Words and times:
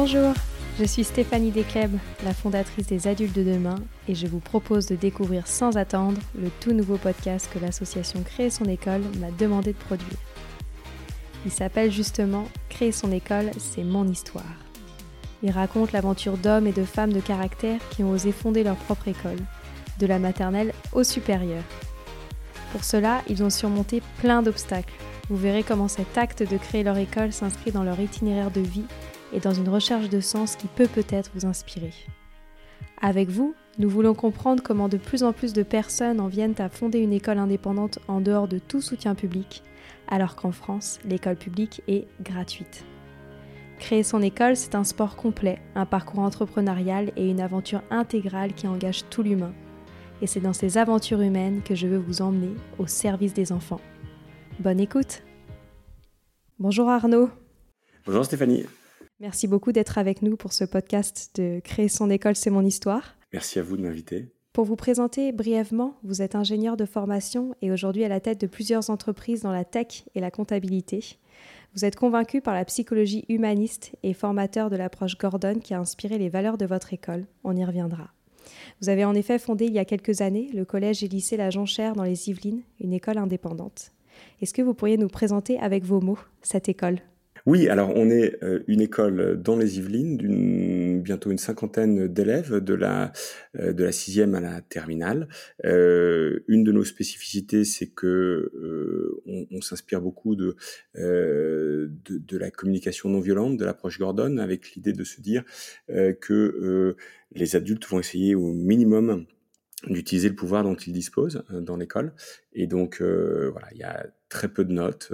Bonjour, 0.00 0.32
je 0.78 0.84
suis 0.84 1.02
Stéphanie 1.02 1.50
Descleb, 1.50 1.90
la 2.24 2.32
fondatrice 2.32 2.86
des 2.86 3.08
Adultes 3.08 3.34
de 3.34 3.42
demain, 3.42 3.74
et 4.06 4.14
je 4.14 4.28
vous 4.28 4.38
propose 4.38 4.86
de 4.86 4.94
découvrir 4.94 5.48
sans 5.48 5.76
attendre 5.76 6.20
le 6.40 6.50
tout 6.60 6.70
nouveau 6.70 6.98
podcast 6.98 7.50
que 7.52 7.58
l'association 7.58 8.22
Créer 8.22 8.48
son 8.48 8.66
école 8.66 9.00
m'a 9.18 9.32
demandé 9.32 9.72
de 9.72 9.78
produire. 9.78 10.16
Il 11.44 11.50
s'appelle 11.50 11.90
justement 11.90 12.44
Créer 12.68 12.92
son 12.92 13.10
école, 13.10 13.50
c'est 13.58 13.82
mon 13.82 14.06
histoire. 14.06 14.44
Il 15.42 15.50
raconte 15.50 15.90
l'aventure 15.90 16.36
d'hommes 16.36 16.68
et 16.68 16.72
de 16.72 16.84
femmes 16.84 17.12
de 17.12 17.18
caractère 17.18 17.80
qui 17.90 18.04
ont 18.04 18.12
osé 18.12 18.30
fonder 18.30 18.62
leur 18.62 18.76
propre 18.76 19.08
école, 19.08 19.40
de 19.98 20.06
la 20.06 20.20
maternelle 20.20 20.74
au 20.92 21.02
supérieur. 21.02 21.64
Pour 22.70 22.84
cela, 22.84 23.22
ils 23.28 23.42
ont 23.42 23.50
surmonté 23.50 24.00
plein 24.20 24.42
d'obstacles. 24.42 24.94
Vous 25.28 25.36
verrez 25.36 25.64
comment 25.64 25.88
cet 25.88 26.16
acte 26.16 26.48
de 26.48 26.56
créer 26.56 26.84
leur 26.84 26.98
école 26.98 27.32
s'inscrit 27.32 27.72
dans 27.72 27.82
leur 27.82 27.98
itinéraire 27.98 28.52
de 28.52 28.60
vie 28.60 28.86
et 29.32 29.40
dans 29.40 29.52
une 29.52 29.68
recherche 29.68 30.08
de 30.08 30.20
sens 30.20 30.56
qui 30.56 30.66
peut 30.66 30.88
peut-être 30.88 31.30
vous 31.34 31.46
inspirer. 31.46 31.92
Avec 33.00 33.28
vous, 33.28 33.54
nous 33.78 33.88
voulons 33.88 34.14
comprendre 34.14 34.62
comment 34.62 34.88
de 34.88 34.96
plus 34.96 35.22
en 35.22 35.32
plus 35.32 35.52
de 35.52 35.62
personnes 35.62 36.20
en 36.20 36.26
viennent 36.26 36.54
à 36.58 36.68
fonder 36.68 36.98
une 36.98 37.12
école 37.12 37.38
indépendante 37.38 38.00
en 38.08 38.20
dehors 38.20 38.48
de 38.48 38.58
tout 38.58 38.80
soutien 38.80 39.14
public, 39.14 39.62
alors 40.08 40.34
qu'en 40.34 40.52
France, 40.52 40.98
l'école 41.04 41.36
publique 41.36 41.82
est 41.86 42.06
gratuite. 42.20 42.84
Créer 43.78 44.02
son 44.02 44.20
école, 44.22 44.56
c'est 44.56 44.74
un 44.74 44.82
sport 44.82 45.14
complet, 45.14 45.60
un 45.76 45.86
parcours 45.86 46.20
entrepreneurial 46.20 47.12
et 47.16 47.30
une 47.30 47.40
aventure 47.40 47.82
intégrale 47.90 48.52
qui 48.54 48.66
engage 48.66 49.08
tout 49.08 49.22
l'humain. 49.22 49.52
Et 50.20 50.26
c'est 50.26 50.40
dans 50.40 50.52
ces 50.52 50.78
aventures 50.78 51.20
humaines 51.20 51.62
que 51.62 51.76
je 51.76 51.86
veux 51.86 51.98
vous 51.98 52.22
emmener 52.22 52.54
au 52.78 52.88
service 52.88 53.34
des 53.34 53.52
enfants. 53.52 53.80
Bonne 54.58 54.80
écoute 54.80 55.22
Bonjour 56.58 56.88
Arnaud. 56.88 57.30
Bonjour 58.04 58.24
Stéphanie. 58.24 58.66
Merci 59.20 59.48
beaucoup 59.48 59.72
d'être 59.72 59.98
avec 59.98 60.22
nous 60.22 60.36
pour 60.36 60.52
ce 60.52 60.64
podcast 60.64 61.32
de 61.34 61.58
Créer 61.58 61.88
son 61.88 62.08
école, 62.08 62.36
c'est 62.36 62.50
mon 62.50 62.64
histoire. 62.64 63.16
Merci 63.32 63.58
à 63.58 63.62
vous 63.62 63.76
de 63.76 63.82
m'inviter. 63.82 64.28
Pour 64.52 64.64
vous 64.64 64.76
présenter 64.76 65.32
brièvement, 65.32 65.96
vous 66.04 66.22
êtes 66.22 66.36
ingénieur 66.36 66.76
de 66.76 66.84
formation 66.84 67.54
et 67.60 67.72
aujourd'hui 67.72 68.04
à 68.04 68.08
la 68.08 68.20
tête 68.20 68.40
de 68.40 68.46
plusieurs 68.46 68.90
entreprises 68.90 69.42
dans 69.42 69.50
la 69.50 69.64
tech 69.64 70.04
et 70.14 70.20
la 70.20 70.30
comptabilité. 70.30 71.18
Vous 71.74 71.84
êtes 71.84 71.96
convaincu 71.96 72.40
par 72.40 72.54
la 72.54 72.64
psychologie 72.64 73.24
humaniste 73.28 73.96
et 74.04 74.14
formateur 74.14 74.70
de 74.70 74.76
l'approche 74.76 75.18
Gordon 75.18 75.58
qui 75.58 75.74
a 75.74 75.80
inspiré 75.80 76.16
les 76.16 76.28
valeurs 76.28 76.56
de 76.56 76.66
votre 76.66 76.92
école. 76.92 77.26
On 77.42 77.56
y 77.56 77.64
reviendra. 77.64 78.10
Vous 78.80 78.88
avez 78.88 79.04
en 79.04 79.14
effet 79.14 79.40
fondé 79.40 79.66
il 79.66 79.74
y 79.74 79.80
a 79.80 79.84
quelques 79.84 80.20
années 80.20 80.48
le 80.54 80.64
collège 80.64 81.02
et 81.02 81.08
lycée 81.08 81.36
La 81.36 81.50
Jonchère 81.50 81.94
dans 81.94 82.04
les 82.04 82.30
Yvelines, 82.30 82.62
une 82.80 82.92
école 82.92 83.18
indépendante. 83.18 83.90
Est-ce 84.40 84.54
que 84.54 84.62
vous 84.62 84.74
pourriez 84.74 84.96
nous 84.96 85.08
présenter 85.08 85.58
avec 85.58 85.84
vos 85.84 86.00
mots 86.00 86.18
cette 86.40 86.68
école? 86.68 87.00
Oui, 87.46 87.68
alors 87.68 87.92
on 87.94 88.10
est 88.10 88.42
euh, 88.42 88.60
une 88.66 88.80
école 88.80 89.40
dans 89.40 89.56
les 89.56 89.78
Yvelines 89.78 90.16
d'une 90.16 91.00
bientôt 91.00 91.30
une 91.30 91.38
cinquantaine 91.38 92.08
d'élèves 92.08 92.56
de 92.56 92.74
la 92.74 93.12
euh, 93.58 93.72
de 93.72 93.84
la 93.84 93.92
sixième 93.92 94.34
à 94.34 94.40
la 94.40 94.60
terminale. 94.60 95.28
Euh, 95.64 96.40
une 96.48 96.64
de 96.64 96.72
nos 96.72 96.84
spécificités, 96.84 97.64
c'est 97.64 97.88
que 97.88 98.50
on, 99.26 99.60
s'inspire 99.60 100.00
beaucoup 100.00 100.36
de, 100.36 100.56
de, 100.94 101.90
de 102.06 102.38
la 102.38 102.50
communication 102.50 103.08
non 103.08 103.20
violente, 103.20 103.56
de 103.56 103.64
l'approche 103.64 103.98
Gordon, 103.98 104.38
avec 104.38 104.72
l'idée 104.72 104.92
de 104.92 105.04
se 105.04 105.20
dire 105.20 105.44
que 105.88 106.96
les 107.32 107.56
adultes 107.56 107.86
vont 107.86 107.98
essayer 107.98 108.34
au 108.34 108.52
minimum 108.52 109.26
d'utiliser 109.86 110.28
le 110.28 110.34
pouvoir 110.34 110.64
dont 110.64 110.74
ils 110.74 110.92
disposent 110.92 111.44
dans 111.50 111.76
l'école. 111.76 112.12
Et 112.52 112.66
donc, 112.66 113.00
voilà, 113.00 113.68
il 113.72 113.78
y 113.78 113.84
a 113.84 114.06
très 114.28 114.48
peu 114.48 114.64
de 114.64 114.72
notes, 114.72 115.12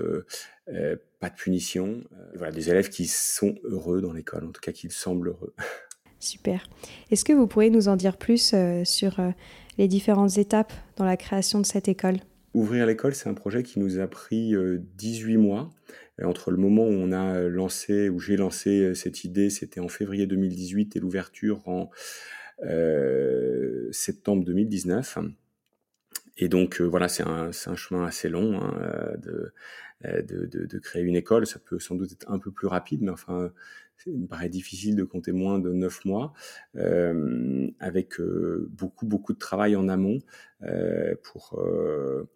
pas 1.21 1.31
de 1.31 1.35
punition. 1.35 2.03
voilà, 2.35 2.53
des 2.53 2.71
élèves 2.71 2.89
qui 2.89 3.07
sont 3.07 3.57
heureux 3.65 4.01
dans 4.01 4.13
l'école, 4.13 4.45
en 4.45 4.53
tout 4.53 4.61
cas 4.61 4.73
qui 4.73 4.89
semblent 4.91 5.29
heureux. 5.29 5.55
Super. 6.21 6.67
Est-ce 7.11 7.25
que 7.25 7.35
vous 7.35 7.47
pourriez 7.47 7.71
nous 7.71 7.89
en 7.89 7.97
dire 7.97 8.17
plus 8.17 8.55
sur 8.85 9.21
les 9.77 9.89
différentes 9.89 10.39
étapes 10.39 10.73
dans 10.97 11.05
la 11.05 11.19
création 11.19 11.61
de 11.61 11.67
cette 11.67 11.89
école? 11.89 12.17
Ouvrir 12.55 12.87
l'école, 12.87 13.15
c'est 13.15 13.29
un 13.29 13.35
projet 13.35 13.63
qui 13.63 13.81
nous 13.81 13.99
a 13.99 14.07
pris 14.07 14.55
18 14.97 15.37
mois. 15.37 15.71
Entre 16.23 16.53
le 16.53 16.57
moment 16.57 16.85
où 16.85 16.93
on 16.93 17.11
a 17.11 17.41
lancé, 17.41 18.09
où 18.09 18.21
j'ai 18.21 18.37
lancé 18.37 18.95
cette 18.95 19.25
idée, 19.25 19.51
c'était 19.51 19.81
en 19.81 19.89
février 19.89 20.27
2018, 20.27 20.95
et 20.95 21.01
l'ouverture 21.01 21.67
en 21.67 21.91
euh, 21.91 22.44
septembre 23.93 24.45
2019. 24.45 25.19
Et 26.37 26.49
donc 26.49 26.81
euh, 26.81 26.85
voilà, 26.85 27.09
c'est 27.09 27.23
un, 27.23 27.51
un, 27.67 27.77
chemin 27.77 28.05
assez 28.05 28.29
long 28.29 28.61
hein, 28.61 28.77
euh, 30.05 30.23
de, 30.23 30.47
de, 30.47 30.79
créer 30.79 31.03
une 31.03 31.17
école. 31.17 31.47
Ça 31.47 31.59
peut 31.59 31.79
sans 31.79 31.95
doute 31.95 32.13
être 32.13 32.31
un 32.31 32.39
peu 32.39 32.51
plus 32.51 32.67
rapide, 32.67 33.03
mais 33.03 33.13
enfin, 33.13 33.53
il 34.07 34.23
me 34.23 34.27
paraît 34.27 34.49
difficile 34.49 34.97
de 34.97 35.05
compter 35.05 35.33
moins 35.33 35.61
de 35.61 35.73
neuf 35.73 36.05
mois, 36.05 36.33
euh, 36.77 37.69
avec 37.79 38.21
beaucoup 38.21 39.07
beaucoup 39.07 39.33
de 39.33 39.39
travail 39.39 39.77
en 39.77 39.89
amont 39.89 40.19
euh, 40.65 41.15
pour 41.23 41.61
euh, 41.61 42.29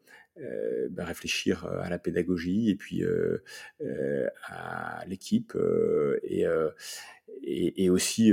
bah, 0.91 1.05
réfléchir 1.05 1.67
à 1.67 1.91
la 1.91 1.99
pédagogie 1.99 2.71
et 2.71 2.77
puis 2.77 3.03
à 4.47 5.05
l'équipe 5.09 5.57
et, 6.23 6.45
et, 7.43 7.91
aussi 7.91 8.33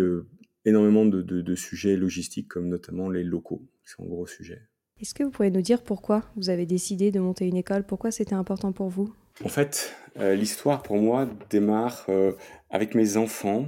énormément 0.65 1.05
de, 1.05 1.21
de, 1.21 1.55
sujets 1.55 1.95
logistiques, 1.95 2.47
comme 2.47 2.67
notamment 2.67 3.09
les 3.09 3.23
locaux, 3.23 3.61
qui 3.83 3.91
sont 3.91 4.03
un 4.03 4.07
gros 4.07 4.27
sujet. 4.27 4.61
Est-ce 4.99 5.13
que 5.13 5.23
vous 5.23 5.29
pouvez 5.29 5.51
nous 5.51 5.61
dire 5.61 5.83
pourquoi 5.83 6.23
vous 6.35 6.49
avez 6.49 6.65
décidé 6.65 7.11
de 7.11 7.19
monter 7.19 7.47
une 7.47 7.57
école? 7.57 7.83
Pourquoi 7.83 8.11
c'était 8.11 8.35
important 8.35 8.71
pour 8.71 8.89
vous? 8.89 9.13
En 9.43 9.49
fait, 9.49 9.93
euh, 10.17 10.35
l'histoire 10.35 10.81
pour 10.81 10.97
moi 10.97 11.27
démarre 11.49 12.05
euh, 12.09 12.31
avec 12.69 12.95
mes 12.95 13.17
enfants 13.17 13.67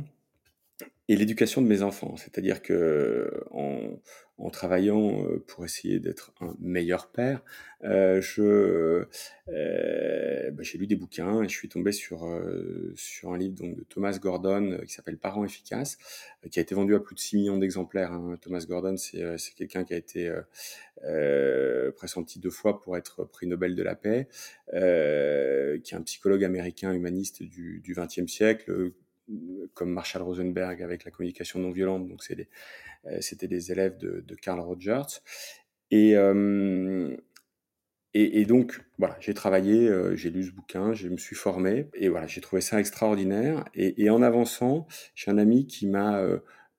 et 1.10 1.16
l'éducation 1.16 1.62
de 1.62 1.68
mes 1.68 1.82
enfants. 1.82 2.16
C'est-à-dire 2.18 2.62
que 2.62 3.44
en, 3.52 4.00
en 4.38 4.50
travaillant 4.50 5.24
euh, 5.26 5.44
pour 5.48 5.66
essayer 5.66 6.00
d'être 6.00 6.34
un 6.42 6.54
meilleur 6.60 7.10
père, 7.12 7.44
euh, 7.84 8.22
je 8.22 9.06
euh, 9.50 10.52
bah, 10.52 10.64
j'ai 10.64 10.78
lu 10.78 10.86
des 10.86 10.96
bouquins 10.96 11.44
et 11.44 11.48
je 11.48 11.54
suis 11.54 11.70
tombé 11.70 11.92
sur 11.92 12.26
euh, 12.26 12.92
sur 12.96 13.32
un 13.32 13.38
livre 13.38 13.56
donc 13.56 13.76
de 13.76 13.84
Thomas 13.84 14.18
Gordon 14.22 14.74
euh, 14.74 14.84
qui 14.84 14.94
s'appelle 14.94 15.18
Parents 15.18 15.46
efficaces, 15.46 15.98
qui 16.52 16.60
a 16.60 16.62
été 16.62 16.76
vendu 16.76 16.94
à 16.94 17.00
plus 17.00 17.16
de 17.16 17.20
6 17.20 17.38
millions 17.38 17.58
d'exemplaires. 17.58 18.12
Hein. 18.12 18.38
Thomas 18.42 18.66
Gordon, 18.68 18.98
c'est 18.98 19.24
c'est 19.38 19.54
quelqu'un 19.56 19.84
qui 19.84 19.94
a 19.94 19.98
été 19.98 20.32
pressenti 21.96 22.40
deux 22.40 22.50
fois 22.50 22.82
pour 22.82 22.98
être 22.98 23.24
prix 23.24 23.48
Nobel 23.48 23.76
de 23.76 23.84
la 23.84 23.96
paix, 23.96 24.28
qui 24.72 24.78
est 24.78 25.98
un 25.98 26.02
psychologue 26.04 26.44
américain 26.44 26.92
humaniste 26.92 27.44
du 27.44 27.80
du 27.80 27.94
XXe 27.94 28.28
siècle 28.28 28.92
comme 29.74 29.92
Marshall 29.92 30.22
Rosenberg 30.22 30.82
avec 30.82 31.04
la 31.04 31.12
communication 31.12 31.60
non 31.60 31.72
violente, 31.72 32.08
donc 32.08 32.22
euh, 33.06 33.18
c'était 33.22 33.48
des 33.48 33.72
élèves 33.72 33.98
de, 33.98 34.24
de 34.26 34.36
Carl 34.36 34.60
Rogers. 34.60 35.22
Et, 35.92 36.16
euh, 36.16 37.16
et, 38.14 38.42
et, 38.42 38.46
donc, 38.46 38.82
voilà, 38.98 39.18
j'ai 39.20 39.34
travaillé, 39.34 39.88
euh, 39.88 40.16
j'ai 40.16 40.30
lu 40.30 40.44
ce 40.44 40.52
bouquin, 40.52 40.94
je 40.94 41.08
me 41.08 41.18
suis 41.18 41.36
formé, 41.36 41.90
et 41.94 42.10
voilà, 42.10 42.28
j'ai 42.28 42.42
trouvé 42.42 42.62
ça 42.62 42.80
extraordinaire. 42.80 43.66
Et, 43.74 44.10
en 44.10 44.22
avançant, 44.22 44.88
j'ai 45.16 45.32
un 45.32 45.38
ami 45.38 45.68
qui 45.68 45.88
m'a 45.88 46.22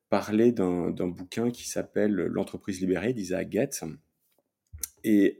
parlé 0.08 0.52
d'un 0.52 0.90
bouquin 0.90 1.50
qui 1.50 1.68
s'appelle 1.68 2.12
L'entreprise 2.12 2.80
libérée 2.80 3.12
d'Isaac 3.12 3.50
Getz. 3.52 3.84
Et 5.04 5.38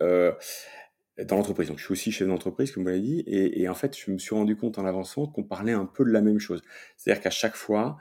dans 1.25 1.37
l'entreprise. 1.37 1.69
Donc, 1.69 1.79
je 1.79 1.85
suis 1.85 1.93
aussi 1.93 2.13
chef 2.13 2.29
d'entreprise, 2.29 2.71
comme 2.71 2.85
vous 2.85 2.89
l'avez 2.89 3.01
dit. 3.01 3.21
Et, 3.27 3.63
et, 3.63 3.69
en 3.69 3.75
fait, 3.75 3.97
je 3.97 4.11
me 4.11 4.19
suis 4.19 4.35
rendu 4.35 4.57
compte 4.57 4.79
en 4.79 4.85
avançant 4.85 5.27
qu'on 5.27 5.45
parlait 5.45 5.73
un 5.73 5.87
peu 5.87 6.05
de 6.05 6.11
la 6.11 6.21
même 6.21 6.39
chose. 6.39 6.63
C'est-à-dire 6.97 7.23
qu'à 7.23 7.31
chaque 7.31 7.57
fois, 7.57 7.99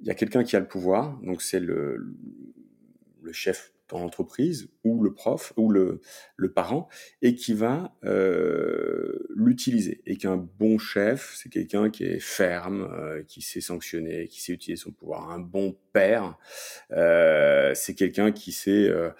il 0.00 0.06
y 0.06 0.10
a 0.10 0.14
quelqu'un 0.14 0.44
qui 0.44 0.56
a 0.56 0.60
le 0.60 0.68
pouvoir. 0.68 1.18
Donc, 1.22 1.42
c'est 1.42 1.60
le, 1.60 2.14
le 3.22 3.32
chef 3.32 3.72
dans 3.90 3.98
l'entreprise 3.98 4.68
ou 4.84 5.02
le 5.02 5.12
prof 5.12 5.52
ou 5.56 5.70
le, 5.70 6.00
le 6.36 6.52
parent 6.52 6.88
et 7.22 7.34
qui 7.34 7.54
va 7.54 7.96
euh, 8.04 9.18
l'utiliser. 9.34 10.00
Et 10.06 10.16
qu'un 10.16 10.36
bon 10.36 10.78
chef, 10.78 11.34
c'est 11.36 11.48
quelqu'un 11.48 11.90
qui 11.90 12.04
est 12.04 12.20
ferme, 12.20 12.88
euh, 12.92 13.22
qui 13.24 13.42
sait 13.42 13.60
sanctionner, 13.60 14.28
qui 14.28 14.40
sait 14.40 14.52
utiliser 14.52 14.80
son 14.80 14.92
pouvoir. 14.92 15.30
Un 15.30 15.40
bon 15.40 15.76
père, 15.92 16.38
euh, 16.92 17.72
c'est 17.74 17.94
quelqu'un 17.94 18.32
qui 18.32 18.52
sait 18.52 18.88
euh, 18.88 19.10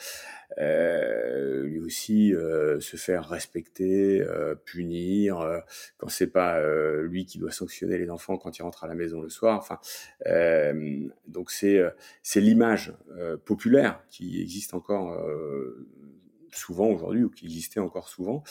lui 0.58 1.78
aussi 1.80 2.34
euh, 2.34 2.80
se 2.80 2.96
faire 2.96 3.28
respecter, 3.28 4.20
euh, 4.22 4.54
punir 4.54 5.62
quand 5.98 6.08
c'est 6.08 6.26
pas 6.26 6.60
lui 7.02 7.26
qui 7.26 7.38
doit 7.38 7.50
sanctionner 7.50 7.98
les 7.98 8.10
enfants 8.10 8.36
quand 8.36 8.58
ils 8.58 8.62
rentrent 8.62 8.84
à 8.84 8.88
la 8.88 8.94
maison 8.94 9.20
le 9.20 9.28
soir. 9.28 9.58
Enfin, 9.58 9.78
donc 11.26 11.50
c'est 11.50 11.82
c'est 12.22 12.40
l'image 12.40 12.92
populaire 13.44 14.02
qui 14.08 14.40
existe 14.40 14.74
encore 14.74 15.18
souvent 16.52 16.88
aujourd'hui 16.88 17.24
ou 17.24 17.30
qui 17.30 17.46
existait 17.46 17.80
encore 17.80 18.08
souvent. 18.08 18.42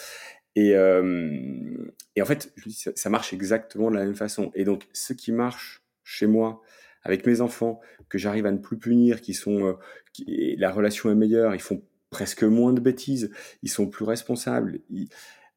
Et, 0.56 0.72
et 0.72 2.22
en 2.22 2.26
fait, 2.26 2.52
je 2.56 2.70
dis, 2.70 2.74
ça, 2.74 2.92
ça 2.96 3.10
marche 3.10 3.34
exactement 3.34 3.90
de 3.90 3.96
la 3.96 4.04
même 4.06 4.16
façon. 4.16 4.52
Et 4.56 4.64
donc, 4.64 4.88
ce 4.94 5.14
qui 5.14 5.32
marche 5.32 5.84
chez 6.04 6.28
moi, 6.28 6.62
avec 7.04 7.26
mes 7.26 7.40
enfants, 7.40 7.80
que 8.10 8.18
j'arrive 8.18 8.46
à 8.46 8.52
ne 8.52 8.58
plus 8.58 8.78
punir, 8.78 9.22
qui 9.22 9.34
sont, 9.34 9.78
qui, 10.12 10.56
la 10.58 10.72
relation 10.72 11.10
est 11.12 11.16
meilleure, 11.16 11.56
ils 11.56 11.62
font 11.62 11.82
presque 12.10 12.44
moins 12.44 12.74
de 12.74 12.80
bêtises, 12.80 13.32
ils 13.64 13.70
sont 13.70 13.88
plus 13.88 14.06
responsables, 14.06 14.80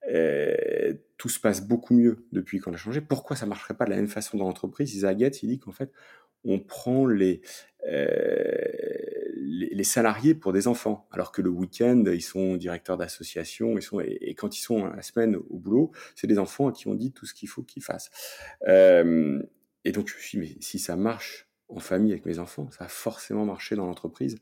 euh, 0.08 0.94
tout 1.16 1.28
se 1.28 1.40
passe 1.40 1.66
beaucoup 1.66 1.94
mieux 1.94 2.26
depuis 2.32 2.58
qu'on 2.58 2.72
a 2.72 2.76
changé. 2.76 3.00
Pourquoi 3.00 3.36
ça 3.36 3.46
marcherait 3.46 3.74
pas 3.74 3.84
de 3.84 3.90
la 3.90 3.96
même 3.96 4.08
façon 4.08 4.36
dans 4.36 4.46
l'entreprise? 4.46 4.94
Isaac 4.94 5.18
Getz, 5.18 5.42
il 5.42 5.48
dit 5.48 5.58
qu'en 5.58 5.72
fait, 5.72 5.92
on 6.44 6.58
prend 6.58 7.06
les, 7.06 7.40
les, 9.36 9.84
salariés 9.84 10.34
pour 10.34 10.52
des 10.52 10.68
enfants, 10.68 11.08
alors 11.10 11.32
que 11.32 11.42
le 11.42 11.50
week-end, 11.50 12.04
ils 12.06 12.22
sont 12.22 12.56
directeurs 12.56 12.96
d'association, 12.96 13.76
ils 13.76 13.82
sont, 13.82 14.00
et, 14.00 14.34
quand 14.34 14.56
ils 14.56 14.60
sont 14.60 14.86
la 14.86 15.02
semaine 15.02 15.36
au 15.36 15.58
boulot, 15.58 15.92
c'est 16.14 16.26
des 16.26 16.38
enfants 16.38 16.68
à 16.68 16.72
qui 16.72 16.88
on 16.88 16.94
dit 16.94 17.12
tout 17.12 17.26
ce 17.26 17.34
qu'il 17.34 17.48
faut 17.48 17.62
qu'ils 17.62 17.82
fassent. 17.82 18.10
Euh, 18.68 19.42
et 19.84 19.92
donc, 19.92 20.08
je 20.08 20.14
me 20.14 20.20
suis 20.20 20.40
dit, 20.40 20.54
mais 20.54 20.60
si 20.60 20.78
ça 20.78 20.96
marche 20.96 21.48
en 21.68 21.80
famille 21.80 22.12
avec 22.12 22.26
mes 22.26 22.38
enfants, 22.38 22.70
ça 22.70 22.84
a 22.84 22.88
forcément 22.88 23.44
marché 23.44 23.74
dans 23.76 23.86
l'entreprise 23.86 24.38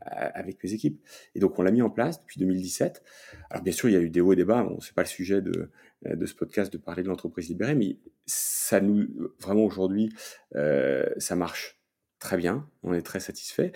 avec 0.00 0.62
mes 0.62 0.72
équipes. 0.72 1.00
Et 1.34 1.40
donc, 1.40 1.58
on 1.58 1.62
l'a 1.62 1.70
mis 1.70 1.82
en 1.82 1.90
place 1.90 2.20
depuis 2.20 2.38
2017. 2.40 3.02
Alors, 3.50 3.62
bien 3.62 3.72
sûr, 3.72 3.88
il 3.88 3.92
y 3.92 3.96
a 3.96 4.00
eu 4.00 4.10
des 4.10 4.20
hauts 4.20 4.32
et 4.32 4.36
des 4.36 4.44
bas. 4.44 4.62
Bon, 4.62 4.80
c'est 4.80 4.94
pas 4.94 5.02
le 5.02 5.08
sujet 5.08 5.42
de, 5.42 5.70
ce 6.04 6.34
podcast 6.34 6.72
de 6.72 6.78
parler 6.78 7.02
de 7.02 7.08
l'entreprise 7.08 7.48
libérée, 7.48 7.74
mais 7.74 7.96
ça 8.26 8.80
nous, 8.80 9.06
vraiment 9.40 9.64
aujourd'hui, 9.64 10.12
euh, 10.54 11.06
ça 11.18 11.36
marche 11.36 11.80
très 12.18 12.36
bien. 12.36 12.68
On 12.82 12.92
est 12.92 13.02
très 13.02 13.20
satisfait. 13.20 13.72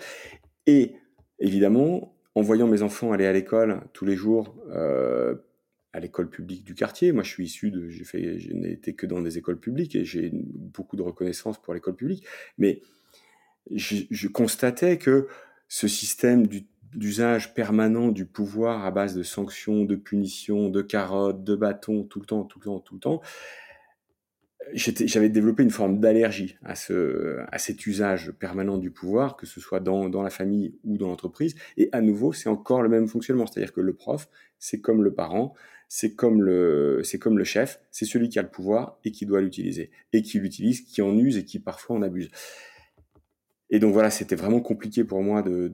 Et 0.67 0.95
évidemment, 1.39 2.15
en 2.35 2.41
voyant 2.41 2.67
mes 2.67 2.81
enfants 2.81 3.11
aller 3.11 3.25
à 3.25 3.33
l'école 3.33 3.81
tous 3.93 4.05
les 4.05 4.15
jours, 4.15 4.55
euh, 4.69 5.35
à 5.93 5.99
l'école 5.99 6.29
publique 6.29 6.63
du 6.63 6.73
quartier, 6.73 7.11
moi 7.11 7.23
je 7.23 7.29
suis 7.29 7.45
issu 7.45 7.71
de, 7.71 7.89
j'ai 7.89 8.05
fait, 8.05 8.39
je 8.39 8.53
n'ai 8.53 8.71
été 8.71 8.95
que 8.95 9.05
dans 9.05 9.21
des 9.21 9.37
écoles 9.37 9.59
publiques 9.59 9.95
et 9.95 10.05
j'ai 10.05 10.31
beaucoup 10.33 10.95
de 10.95 11.01
reconnaissance 11.01 11.61
pour 11.61 11.73
l'école 11.73 11.95
publique, 11.95 12.25
mais 12.57 12.81
je, 13.69 14.27
constatais 14.27 14.97
que 14.97 15.27
ce 15.73 15.87
système 15.87 16.47
d'usage 16.93 17.53
permanent 17.53 18.09
du 18.09 18.25
pouvoir 18.25 18.85
à 18.85 18.91
base 18.91 19.15
de 19.15 19.23
sanctions, 19.23 19.85
de 19.85 19.95
punitions, 19.95 20.67
de 20.67 20.81
carottes, 20.81 21.45
de 21.45 21.55
bâtons, 21.55 22.03
tout 22.03 22.19
le 22.19 22.25
temps, 22.25 22.43
tout 22.43 22.59
le 22.59 22.65
temps, 22.65 22.79
tout 22.81 22.95
le 22.95 22.99
temps, 22.99 23.21
j'avais 24.73 25.29
développé 25.29 25.63
une 25.63 25.69
forme 25.69 26.01
d'allergie 26.01 26.57
à, 26.61 26.75
ce, 26.75 27.37
à 27.53 27.57
cet 27.57 27.87
usage 27.87 28.33
permanent 28.33 28.77
du 28.77 28.91
pouvoir, 28.91 29.37
que 29.37 29.45
ce 29.45 29.61
soit 29.61 29.79
dans, 29.79 30.09
dans 30.09 30.21
la 30.21 30.29
famille 30.29 30.75
ou 30.83 30.97
dans 30.97 31.07
l'entreprise. 31.07 31.55
Et 31.77 31.87
à 31.93 32.01
nouveau, 32.01 32.33
c'est 32.33 32.49
encore 32.49 32.81
le 32.81 32.89
même 32.89 33.07
fonctionnement. 33.07 33.47
C'est-à-dire 33.47 33.71
que 33.71 33.79
le 33.79 33.93
prof, 33.93 34.27
c'est 34.59 34.81
comme 34.81 35.03
le 35.03 35.13
parent, 35.13 35.53
c'est 35.87 36.15
comme 36.15 36.43
le, 36.43 36.99
c'est 37.05 37.17
comme 37.17 37.37
le 37.37 37.45
chef, 37.45 37.79
c'est 37.91 38.05
celui 38.05 38.27
qui 38.27 38.39
a 38.39 38.41
le 38.41 38.49
pouvoir 38.49 38.99
et 39.05 39.11
qui 39.11 39.25
doit 39.25 39.39
l'utiliser. 39.39 39.89
Et 40.11 40.21
qui 40.21 40.37
l'utilise, 40.37 40.81
qui 40.81 41.01
en 41.01 41.17
use 41.17 41.37
et 41.37 41.45
qui 41.45 41.59
parfois 41.59 41.95
en 41.95 42.01
abuse. 42.01 42.29
Et 43.71 43.79
donc 43.79 43.93
voilà, 43.93 44.11
c'était 44.11 44.35
vraiment 44.35 44.59
compliqué 44.59 45.03
pour 45.03 45.23
moi 45.23 45.41
de, 45.41 45.67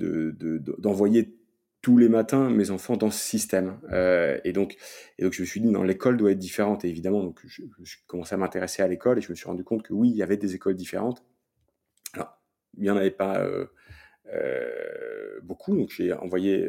d'envoyer 0.78 1.24
de, 1.24 1.32
tous 1.82 1.98
les 1.98 2.10
matins 2.10 2.50
mes 2.50 2.72
enfants 2.72 2.98
dans 2.98 3.12
ce 3.12 3.20
système. 3.20 3.80
Euh, 3.92 4.40
et, 4.44 4.52
donc, 4.52 4.76
je 5.20 5.26
me 5.26 5.46
suis 5.46 5.62
dit, 5.62 5.68
non, 5.68 5.84
l'école 5.84 6.18
doit 6.18 6.32
être 6.32 6.38
différente. 6.38 6.86
Et 6.86 6.90
évidemment, 6.90 7.24
donc, 7.24 7.40
je, 7.46 7.62
je 7.84 7.98
commençais 8.08 8.36
à 8.36 8.38
m'intéresser 8.38 8.82
à 8.82 8.88
l'école 8.88 9.18
et 9.18 9.22
je 9.22 9.32
me 9.32 9.36
suis 9.36 9.48
rendu 9.48 9.64
compte 9.64 9.84
que 9.84 9.94
oui, 9.94 10.10
il 10.10 10.16
y 10.16 10.24
avait 10.24 10.38
des 10.38 10.56
écoles 10.56 10.76
différentes. 10.76 11.24
Alors, 12.14 12.40
il 12.78 12.84
n'y 12.84 12.90
en 12.90 12.98
avait 12.98 13.12
pas 13.12 13.40
euh, 13.40 13.68
euh, 14.34 15.40
beaucoup. 15.44 15.76
Donc, 15.76 15.92
j'ai 15.92 16.14
envoyé 16.14 16.68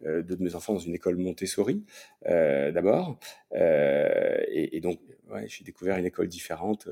deux 0.00 0.22
de 0.22 0.42
mes 0.42 0.54
enfants 0.54 0.72
dans 0.74 0.78
une 0.78 0.94
école 0.94 1.16
Montessori 1.16 1.84
d'abord. 2.24 3.18
Et, 3.54 4.80
donc, 4.82 4.98
j'ai 5.46 5.64
découvert 5.64 5.98
une 5.98 6.06
école 6.06 6.28
différente 6.28 6.88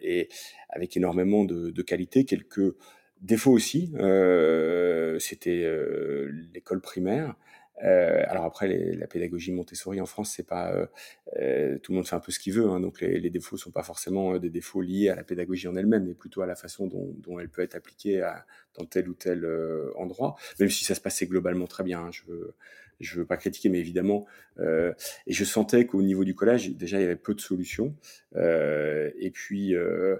et 0.00 0.28
avec 0.70 0.96
énormément 0.96 1.44
de, 1.44 1.70
de 1.70 1.82
qualité, 1.82 2.24
quelques 2.24 2.74
Défaut 3.24 3.52
aussi, 3.52 3.90
euh, 3.96 5.18
c'était 5.18 5.62
euh, 5.64 6.30
l'école 6.52 6.82
primaire. 6.82 7.34
Euh, 7.82 8.22
alors 8.28 8.44
après, 8.44 8.68
les, 8.68 8.94
la 8.94 9.06
pédagogie 9.06 9.50
Montessori 9.50 9.98
en 9.98 10.04
France, 10.04 10.34
c'est 10.36 10.46
pas 10.46 10.70
euh, 10.72 10.86
euh, 11.38 11.78
tout 11.78 11.92
le 11.92 11.96
monde 11.96 12.06
fait 12.06 12.16
un 12.16 12.20
peu 12.20 12.32
ce 12.32 12.38
qu'il 12.38 12.52
veut, 12.52 12.68
hein, 12.68 12.80
donc 12.80 13.00
les, 13.00 13.18
les, 13.18 13.30
défauts 13.30 13.56
sont 13.56 13.70
pas 13.70 13.82
forcément 13.82 14.36
des 14.36 14.50
défauts 14.50 14.82
liés 14.82 15.08
à 15.08 15.14
la 15.16 15.24
pédagogie 15.24 15.66
en 15.68 15.74
elle-même, 15.74 16.04
mais 16.04 16.12
plutôt 16.12 16.42
à 16.42 16.46
la 16.46 16.54
façon 16.54 16.86
dont, 16.86 17.14
dont 17.16 17.40
elle 17.40 17.48
peut 17.48 17.62
être 17.62 17.74
appliquée 17.74 18.20
à, 18.20 18.44
dans 18.74 18.84
tel 18.84 19.08
ou 19.08 19.14
tel 19.14 19.48
endroit. 19.96 20.36
Même 20.60 20.68
si 20.68 20.84
ça 20.84 20.94
se 20.94 21.00
passait 21.00 21.26
globalement 21.26 21.66
très 21.66 21.82
bien, 21.82 22.00
hein, 22.00 22.10
je 22.12 22.24
veux 22.26 22.54
je 23.00 23.18
veux 23.18 23.26
pas 23.26 23.36
critiquer, 23.36 23.68
mais 23.68 23.78
évidemment, 23.78 24.26
euh, 24.58 24.92
et 25.26 25.32
je 25.32 25.44
sentais 25.44 25.86
qu'au 25.86 26.02
niveau 26.02 26.24
du 26.24 26.34
collège, 26.34 26.70
déjà, 26.76 26.98
il 26.98 27.02
y 27.02 27.04
avait 27.04 27.16
peu 27.16 27.34
de 27.34 27.40
solutions. 27.40 27.94
Euh, 28.36 29.10
et 29.18 29.30
puis, 29.30 29.74
euh, 29.74 30.16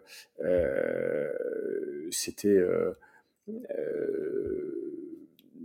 c'était, 2.11 2.61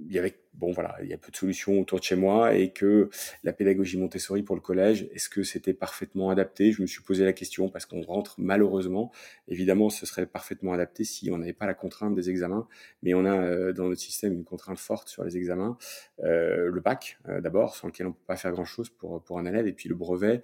il 0.10 0.16
y 0.16 0.20
avait 0.20 0.36
bon 0.56 0.72
voilà, 0.72 0.98
il 1.02 1.08
y 1.08 1.14
a 1.14 1.18
peu 1.18 1.32
de 1.32 1.36
solutions 1.38 1.80
autour 1.80 2.00
de 2.00 2.04
chez 2.04 2.16
moi 2.16 2.56
et 2.56 2.74
que 2.74 3.10
la 3.44 3.54
pédagogie 3.54 3.98
Montessori 3.98 4.44
pour 4.44 4.56
le 4.56 4.62
collège, 4.62 5.08
est-ce 5.14 5.30
que 5.30 5.44
c'était 5.44 5.74
parfaitement 5.74 6.32
adapté? 6.32 6.72
Je 6.72 6.82
me 6.82 6.88
suis 6.88 7.02
posé 7.02 7.24
la 7.24 7.32
question 7.32 7.70
parce 7.70 7.86
qu'on 7.86 8.02
rentre 8.02 8.36
malheureusement, 8.40 9.12
évidemment, 9.48 9.90
ce 9.90 10.06
serait 10.06 10.26
parfaitement 10.26 10.74
adapté 10.74 11.04
si 11.04 11.32
on 11.32 11.38
n'avait 11.38 11.54
pas 11.54 11.68
la 11.68 11.76
contrainte 11.76 12.16
des 12.16 12.30
examens, 12.30 12.68
mais 13.04 13.14
on 13.14 13.24
a 13.24 13.38
euh, 13.40 13.72
dans 13.72 13.88
notre 13.88 14.02
système 14.02 14.34
une 14.34 14.44
contrainte 14.44 14.80
forte 14.80 15.08
sur 15.08 15.24
les 15.24 15.38
examens, 15.38 15.78
euh, 16.24 16.70
le 16.70 16.82
bac 16.82 17.20
euh, 17.30 17.40
d'abord, 17.40 17.76
sans 17.76 17.88
lequel 17.88 18.08
on 18.08 18.12
peut 18.12 18.26
pas 18.28 18.36
faire 18.36 18.52
grand-chose 18.52 18.90
pour 18.90 19.24
pour 19.24 19.40
un 19.40 19.46
élève, 19.46 19.68
et 19.68 19.74
puis 19.74 19.88
le 19.88 19.96
brevet, 19.96 20.42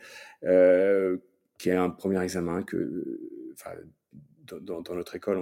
qui 1.58 1.70
est 1.70 1.76
un 1.76 1.90
premier 1.90 2.22
examen 2.22 2.64
que, 2.64 3.20
enfin 3.54 3.72
dans, 4.46 4.96
notre 4.96 5.16
école, 5.16 5.38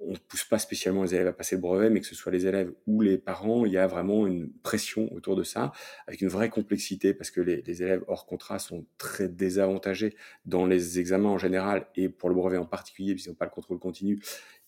on 0.00 0.12
ne 0.12 0.16
pousse 0.16 0.44
pas 0.44 0.58
spécialement 0.58 1.02
les 1.02 1.14
élèves 1.14 1.28
à 1.28 1.32
passer 1.32 1.56
le 1.56 1.60
brevet, 1.60 1.90
mais 1.90 2.00
que 2.00 2.06
ce 2.06 2.14
soit 2.14 2.32
les 2.32 2.46
élèves 2.46 2.72
ou 2.86 3.00
les 3.00 3.18
parents, 3.18 3.64
il 3.64 3.72
y 3.72 3.78
a 3.78 3.86
vraiment 3.86 4.26
une 4.26 4.50
pression 4.62 5.12
autour 5.12 5.36
de 5.36 5.42
ça, 5.42 5.72
avec 6.06 6.20
une 6.20 6.28
vraie 6.28 6.48
complexité, 6.48 7.14
parce 7.14 7.30
que 7.30 7.40
les, 7.40 7.62
les 7.62 7.82
élèves 7.82 8.04
hors 8.08 8.26
contrat 8.26 8.58
sont 8.58 8.86
très 8.98 9.28
désavantagés 9.28 10.16
dans 10.44 10.66
les 10.66 10.98
examens 10.98 11.30
en 11.30 11.38
général, 11.38 11.86
et 11.96 12.08
pour 12.08 12.28
le 12.28 12.34
brevet 12.34 12.58
en 12.58 12.66
particulier, 12.66 13.14
puisqu'ils 13.14 13.30
n'ont 13.30 13.36
pas 13.36 13.46
le 13.46 13.50
contrôle 13.50 13.78
continu, 13.78 14.20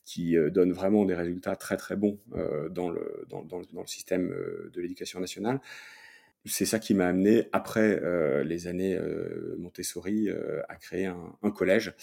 qui 0.04 0.36
euh, 0.36 0.50
donne 0.50 0.72
vraiment 0.72 1.04
des 1.04 1.14
résultats 1.14 1.56
très 1.56 1.76
très 1.76 1.96
bons 1.96 2.18
euh, 2.34 2.68
dans, 2.68 2.90
le, 2.90 3.24
dans, 3.28 3.42
dans, 3.42 3.62
dans, 3.72 3.80
le 3.80 3.86
système 3.86 4.30
euh, 4.30 4.70
de 4.72 4.80
l'éducation 4.80 5.20
nationale 5.20 5.60
c'est 6.46 6.66
ça 6.66 6.78
qui 6.78 6.94
m'a 6.94 7.06
amené, 7.06 7.48
après 7.52 8.00
euh, 8.02 8.44
les 8.44 8.66
années 8.66 8.94
euh, 8.94 9.56
Montessori, 9.58 10.28
euh, 10.28 10.60
à 10.68 10.76
créer 10.76 11.06
un, 11.06 11.50
collège 11.50 11.94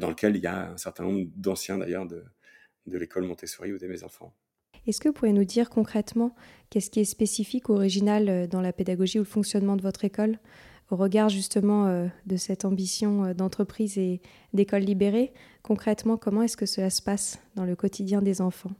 dans 0.00 0.08
lequel 0.08 0.36
il 0.36 0.42
y 0.42 0.46
a 0.46 0.70
un 0.70 0.76
certain 0.76 1.04
nombre 1.04 1.26
d'anciens 1.36 1.78
d'ailleurs 1.78 2.06
de, 2.06 2.24
l'école 2.86 3.24
Montessori 3.24 3.72
ou 3.72 3.78
des 3.78 3.88
mes 3.88 4.02
enfants. 4.02 4.34
Est-ce 4.86 5.00
que 5.00 5.08
vous 5.08 5.14
pouvez 5.14 5.32
nous 5.32 5.44
dire 5.44 5.70
concrètement 5.70 6.34
qu'est-ce 6.70 6.90
qui 6.90 7.00
est 7.00 7.04
spécifique, 7.04 7.70
original 7.70 8.28
euh, 8.28 8.46
dans 8.46 8.60
la 8.60 8.72
pédagogie 8.72 9.18
ou 9.18 9.22
le 9.22 9.28
fonctionnement 9.28 9.76
de 9.76 9.82
votre 9.82 10.04
école 10.04 10.38
au 10.90 10.96
regard 10.96 11.30
justement 11.30 12.10
de 12.26 12.36
cette 12.36 12.66
ambition 12.66 13.32
d'entreprise 13.32 13.96
et 13.96 14.20
d'école 14.52 14.82
libérée? 14.82 15.32
Concrètement, 15.62 16.18
comment 16.18 16.42
est-ce 16.42 16.58
que 16.58 16.66
cela 16.66 16.90
se 16.90 17.00
passe 17.00 17.38
dans 17.54 17.64
le 17.64 17.74
quotidien 17.74 18.20
des 18.20 18.42
enfants? 18.42 18.72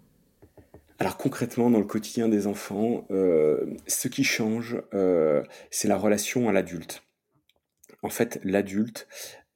Alors 0.98 1.16
concrètement, 1.16 1.70
dans 1.70 1.80
le 1.80 1.84
quotidien 1.84 2.28
des 2.28 2.46
enfants, 2.46 3.06
euh, 3.10 3.66
ce 3.86 4.06
qui 4.08 4.22
change, 4.22 4.80
euh, 4.94 5.42
c'est 5.70 5.88
la 5.88 5.96
relation 5.96 6.48
à 6.48 6.52
l'adulte. 6.52 7.02
En 8.02 8.10
fait, 8.10 8.40
l'adulte 8.44 9.08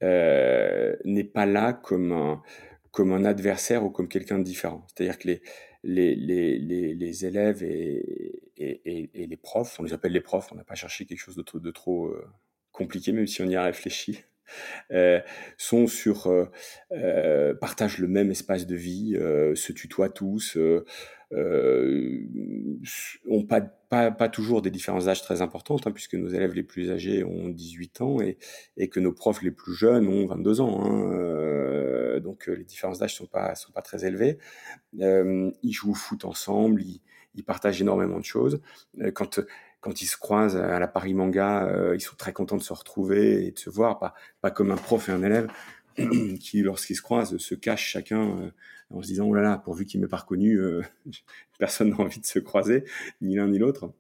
euh, 0.02 0.96
n'est 1.04 1.24
pas 1.24 1.46
là 1.46 1.72
comme 1.72 2.12
un, 2.12 2.42
comme 2.90 3.12
un 3.12 3.24
adversaire 3.24 3.84
ou 3.84 3.90
comme 3.90 4.08
quelqu'un 4.08 4.38
de 4.38 4.44
différent. 4.44 4.84
C'est-à-dire 4.88 5.18
que 5.18 5.28
les, 5.28 5.42
les, 5.84 6.16
les, 6.16 6.94
les, 6.94 7.24
élèves 7.24 7.62
et, 7.62 8.42
les 8.56 9.36
profs, 9.36 9.78
on 9.78 9.84
les 9.84 9.92
appelle 9.92 10.12
les 10.12 10.20
profs, 10.20 10.50
on 10.50 10.56
n'a 10.56 10.64
pas 10.64 10.74
cherché 10.74 11.06
quelque 11.06 11.20
chose 11.20 11.36
de 11.36 11.70
trop, 11.70 12.12
compliqué, 12.72 13.12
même 13.12 13.28
si 13.28 13.42
on 13.42 13.48
y 13.48 13.54
a 13.54 13.62
réfléchi. 13.62 14.24
Euh, 14.92 15.20
sont 15.56 15.86
sur 15.86 16.26
euh, 16.28 16.46
euh, 16.92 17.54
partagent 17.54 17.98
le 17.98 18.08
même 18.08 18.30
espace 18.30 18.66
de 18.66 18.76
vie, 18.76 19.14
se 19.54 19.72
tutoient 19.72 20.08
tous, 20.08 20.56
ont 23.28 23.44
pas, 23.46 23.60
pas, 23.60 24.10
pas 24.10 24.28
toujours 24.28 24.62
des 24.62 24.70
différences 24.70 25.04
d'âge 25.06 25.22
très 25.22 25.42
importantes, 25.42 25.86
hein, 25.86 25.92
puisque 25.92 26.14
nos 26.14 26.28
élèves 26.28 26.54
les 26.54 26.62
plus 26.62 26.90
âgés 26.90 27.24
ont 27.24 27.48
18 27.48 28.00
ans 28.00 28.20
et, 28.20 28.38
et 28.76 28.88
que 28.88 29.00
nos 29.00 29.12
profs 29.12 29.42
les 29.42 29.50
plus 29.50 29.74
jeunes 29.74 30.08
ont 30.08 30.26
22 30.26 30.60
ans. 30.60 30.84
Hein, 30.84 32.20
donc 32.20 32.46
les 32.46 32.64
différences 32.64 32.98
d'âge 32.98 33.14
sont 33.14 33.26
pas, 33.26 33.54
sont 33.54 33.72
pas 33.72 33.82
très 33.82 34.04
élevées. 34.04 34.38
Ils 34.94 35.72
jouent 35.72 35.92
au 35.92 35.94
foot 35.94 36.24
ensemble, 36.24 36.82
ils, 36.82 37.00
ils 37.34 37.44
partagent 37.44 37.80
énormément 37.80 38.18
de 38.18 38.24
choses. 38.24 38.60
Quand 39.14 39.40
quand 39.80 40.02
ils 40.02 40.06
se 40.06 40.16
croisent 40.16 40.56
à 40.56 40.78
la 40.78 40.88
Paris 40.88 41.14
Manga, 41.14 41.66
euh, 41.66 41.94
ils 41.94 42.00
sont 42.00 42.16
très 42.16 42.32
contents 42.32 42.56
de 42.56 42.62
se 42.62 42.72
retrouver 42.72 43.46
et 43.46 43.50
de 43.52 43.58
se 43.58 43.70
voir, 43.70 44.14
pas, 44.40 44.50
comme 44.50 44.70
un 44.70 44.76
prof 44.76 45.08
et 45.08 45.12
un 45.12 45.22
élève 45.22 45.48
qui, 46.40 46.62
lorsqu'ils 46.62 46.96
se 46.96 47.02
croisent, 47.02 47.38
se 47.38 47.54
cachent 47.54 47.86
chacun 47.86 48.38
euh, 48.40 48.50
en 48.90 49.02
se 49.02 49.08
disant 49.08 49.26
oh 49.26 49.34
là 49.34 49.42
là, 49.42 49.58
pourvu 49.58 49.84
qu'il 49.84 50.00
m'ait 50.00 50.08
pas 50.08 50.18
reconnu, 50.18 50.58
euh, 50.58 50.82
personne 51.58 51.90
n'a 51.90 52.00
envie 52.00 52.20
de 52.20 52.26
se 52.26 52.38
croiser, 52.38 52.84
ni 53.20 53.36
l'un 53.36 53.48
ni 53.48 53.58
l'autre. 53.58 53.92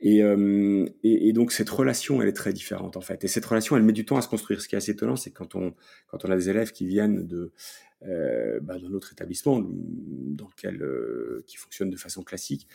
Et, 0.00 1.32
donc 1.32 1.52
cette 1.52 1.70
relation, 1.70 2.20
elle 2.20 2.28
est 2.28 2.36
très 2.36 2.52
différente 2.52 2.96
en 2.96 3.00
fait. 3.00 3.24
Et 3.24 3.28
cette 3.28 3.44
relation, 3.44 3.76
elle 3.76 3.82
met 3.82 3.92
du 3.92 4.04
temps 4.04 4.16
à 4.16 4.22
se 4.22 4.28
construire. 4.28 4.60
Ce 4.60 4.68
qui 4.68 4.74
est 4.74 4.78
assez 4.78 4.92
étonnant, 4.92 5.16
c'est 5.16 5.30
quand 5.30 5.54
on 5.54 5.74
quand 6.08 6.24
on 6.24 6.30
a 6.30 6.36
des 6.36 6.50
élèves 6.50 6.72
qui 6.72 6.86
viennent 6.86 7.26
de 7.26 7.52
bah, 8.02 8.78
de 8.78 8.88
notre 8.88 9.12
établissement, 9.12 9.62
dans 9.62 10.48
lequel 10.48 10.84
qui 11.46 11.56
fonctionne 11.56 11.90
de 11.90 11.96
façon 11.96 12.22
classique, 12.22 12.68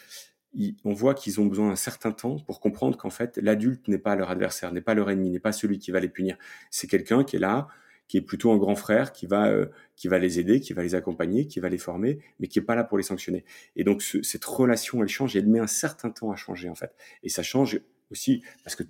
on 0.84 0.93
voit 0.93 1.13
qu'ils 1.13 1.39
ont 1.39 1.46
besoin 1.46 1.70
d'un 1.70 1.75
certain 1.75 2.12
temps 2.12 2.38
pour 2.39 2.60
comprendre 2.60 2.98
qu'en 2.98 3.10
fait 3.10 3.38
l'adulte 3.38 3.88
n'est 3.88 3.98
pas 3.98 4.15
leur 4.15 4.29
adversaire, 4.29 4.72
n'est 4.74 4.81
pas 4.81 4.93
leur 4.93 5.10
ennemi, 5.10 5.29
n'est 5.29 5.39
pas 5.39 5.51
celui 5.51 5.79
qui 5.79 5.91
va 5.91 6.00
les 6.00 6.10
punir. 6.10 6.38
C'est 6.70 6.88
quelqu'un 6.88 7.24
qui 7.24 7.38
est 7.38 7.39
là, 7.39 7.67
qui 8.08 8.17
est 8.17 8.22
plutôt 8.22 8.51
un 8.51 8.58
grand 8.58 8.75
frère 8.75 9.13
qui 9.13 9.25
va 9.25 9.48
euh, 9.48 9.67
qui 9.96 10.10
va 10.10 10.20
les 10.20 10.39
aider, 10.39 10.60
qui 10.60 10.74
va 10.74 10.84
les 10.84 10.96
accompagner, 10.96 11.48
qui 11.48 11.60
va 11.60 11.70
les 11.70 11.77
former, 11.77 12.20
mais 12.39 12.48
qui 12.48 12.60
est 12.60 12.63
pas 12.63 12.75
là 12.75 12.84
pour 12.84 12.98
les 12.98 13.03
sanctionner. 13.03 13.46
Et 13.75 13.84
donc 13.84 14.01
cette 14.01 14.43
relation, 14.43 15.01
elle 15.01 15.08
change 15.08 15.36
et 15.36 15.39
elle 15.39 15.48
met 15.48 15.60
un 15.60 15.67
certain 15.67 16.10
temps 16.10 16.31
à 16.31 16.36
changer 16.36 16.70
en 16.70 16.75
fait. 16.75 16.93
Et 17.24 17.29
ça 17.29 17.43
change 17.43 17.79
aussi 18.12 18.43
parce 18.63 18.75
que 18.75 18.84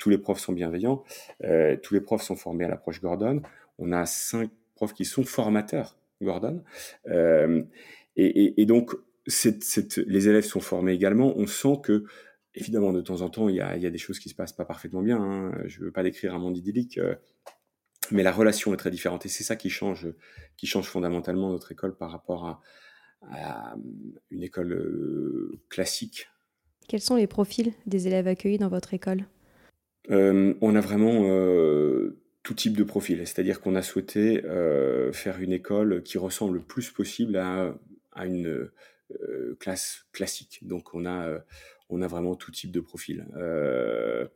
tous 0.00 0.10
les 0.10 0.18
profs 0.18 0.40
sont 0.40 0.52
bienveillants, 0.52 1.04
euh, 1.44 1.76
tous 1.76 1.94
les 1.94 2.00
profs 2.00 2.22
sont 2.22 2.36
formés 2.36 2.64
à 2.64 2.68
l'approche 2.68 3.00
Gordon. 3.00 3.42
On 3.78 3.92
a 3.92 4.06
cinq 4.06 4.50
profs 4.74 4.94
qui 4.94 5.04
sont 5.04 5.22
formateurs 5.22 5.96
Gordon, 6.20 6.64
euh, 7.08 7.62
et, 8.16 8.66
donc 8.66 8.92
les 9.26 10.28
élèves 10.28 10.44
sont 10.44 10.60
formés 10.60 10.92
également. 10.92 11.36
On 11.36 11.46
sent 11.46 11.80
que 11.82 12.04
évidemment, 12.54 12.92
de 12.92 13.00
temps 13.00 13.20
en 13.22 13.28
temps, 13.30 13.48
il 13.48 13.56
y 13.56 13.60
a, 13.60 13.76
il 13.76 13.82
y 13.82 13.86
a 13.86 13.90
des 13.90 13.98
choses 13.98 14.18
qui 14.18 14.28
se 14.28 14.34
passent 14.34 14.52
pas 14.52 14.64
parfaitement 14.64 15.02
bien. 15.02 15.20
Hein. 15.20 15.52
Je 15.66 15.80
veux 15.80 15.90
pas 15.90 16.02
décrire 16.02 16.34
un 16.34 16.38
monde 16.38 16.56
idyllique, 16.56 16.98
euh, 16.98 17.14
mais 18.10 18.22
la 18.22 18.30
relation 18.32 18.72
est 18.72 18.76
très 18.76 18.90
différente. 18.90 19.26
Et 19.26 19.28
c'est 19.28 19.44
ça 19.44 19.56
qui 19.56 19.70
change, 19.70 20.06
qui 20.56 20.66
change 20.66 20.86
fondamentalement 20.86 21.50
notre 21.50 21.72
école 21.72 21.96
par 21.96 22.10
rapport 22.10 22.46
à, 22.46 22.62
à 23.30 23.74
une 24.30 24.42
école 24.42 24.72
euh, 24.72 25.58
classique. 25.68 26.28
Quels 26.86 27.00
sont 27.00 27.16
les 27.16 27.26
profils 27.26 27.72
des 27.86 28.06
élèves 28.06 28.28
accueillis 28.28 28.58
dans 28.58 28.68
votre 28.68 28.94
école? 28.94 29.24
Euh, 30.10 30.54
On 30.60 30.76
a 30.76 30.80
vraiment 30.80 31.24
euh, 31.24 32.20
tout 32.42 32.54
type 32.54 32.76
de 32.76 32.84
profil. 32.84 33.18
C'est-à-dire 33.26 33.60
qu'on 33.60 33.74
a 33.74 33.82
souhaité 33.82 34.44
euh, 34.44 35.10
faire 35.12 35.40
une 35.40 35.52
école 35.52 36.02
qui 36.02 36.18
ressemble 36.18 36.58
le 36.58 36.62
plus 36.62 36.90
possible 36.90 37.36
à, 37.36 37.74
à 38.12 38.26
une 38.26 38.46
euh, 38.46 38.72
classe 39.58 40.06
classique. 40.12 40.60
Donc 40.62 40.94
on 40.94 41.06
a 41.06 41.44
on 41.90 42.02
a 42.02 42.06
vraiment 42.06 42.34
tout 42.34 42.50
type 42.50 42.70
de 42.70 42.80
profil. 42.80 43.26
Euh, 43.36 44.26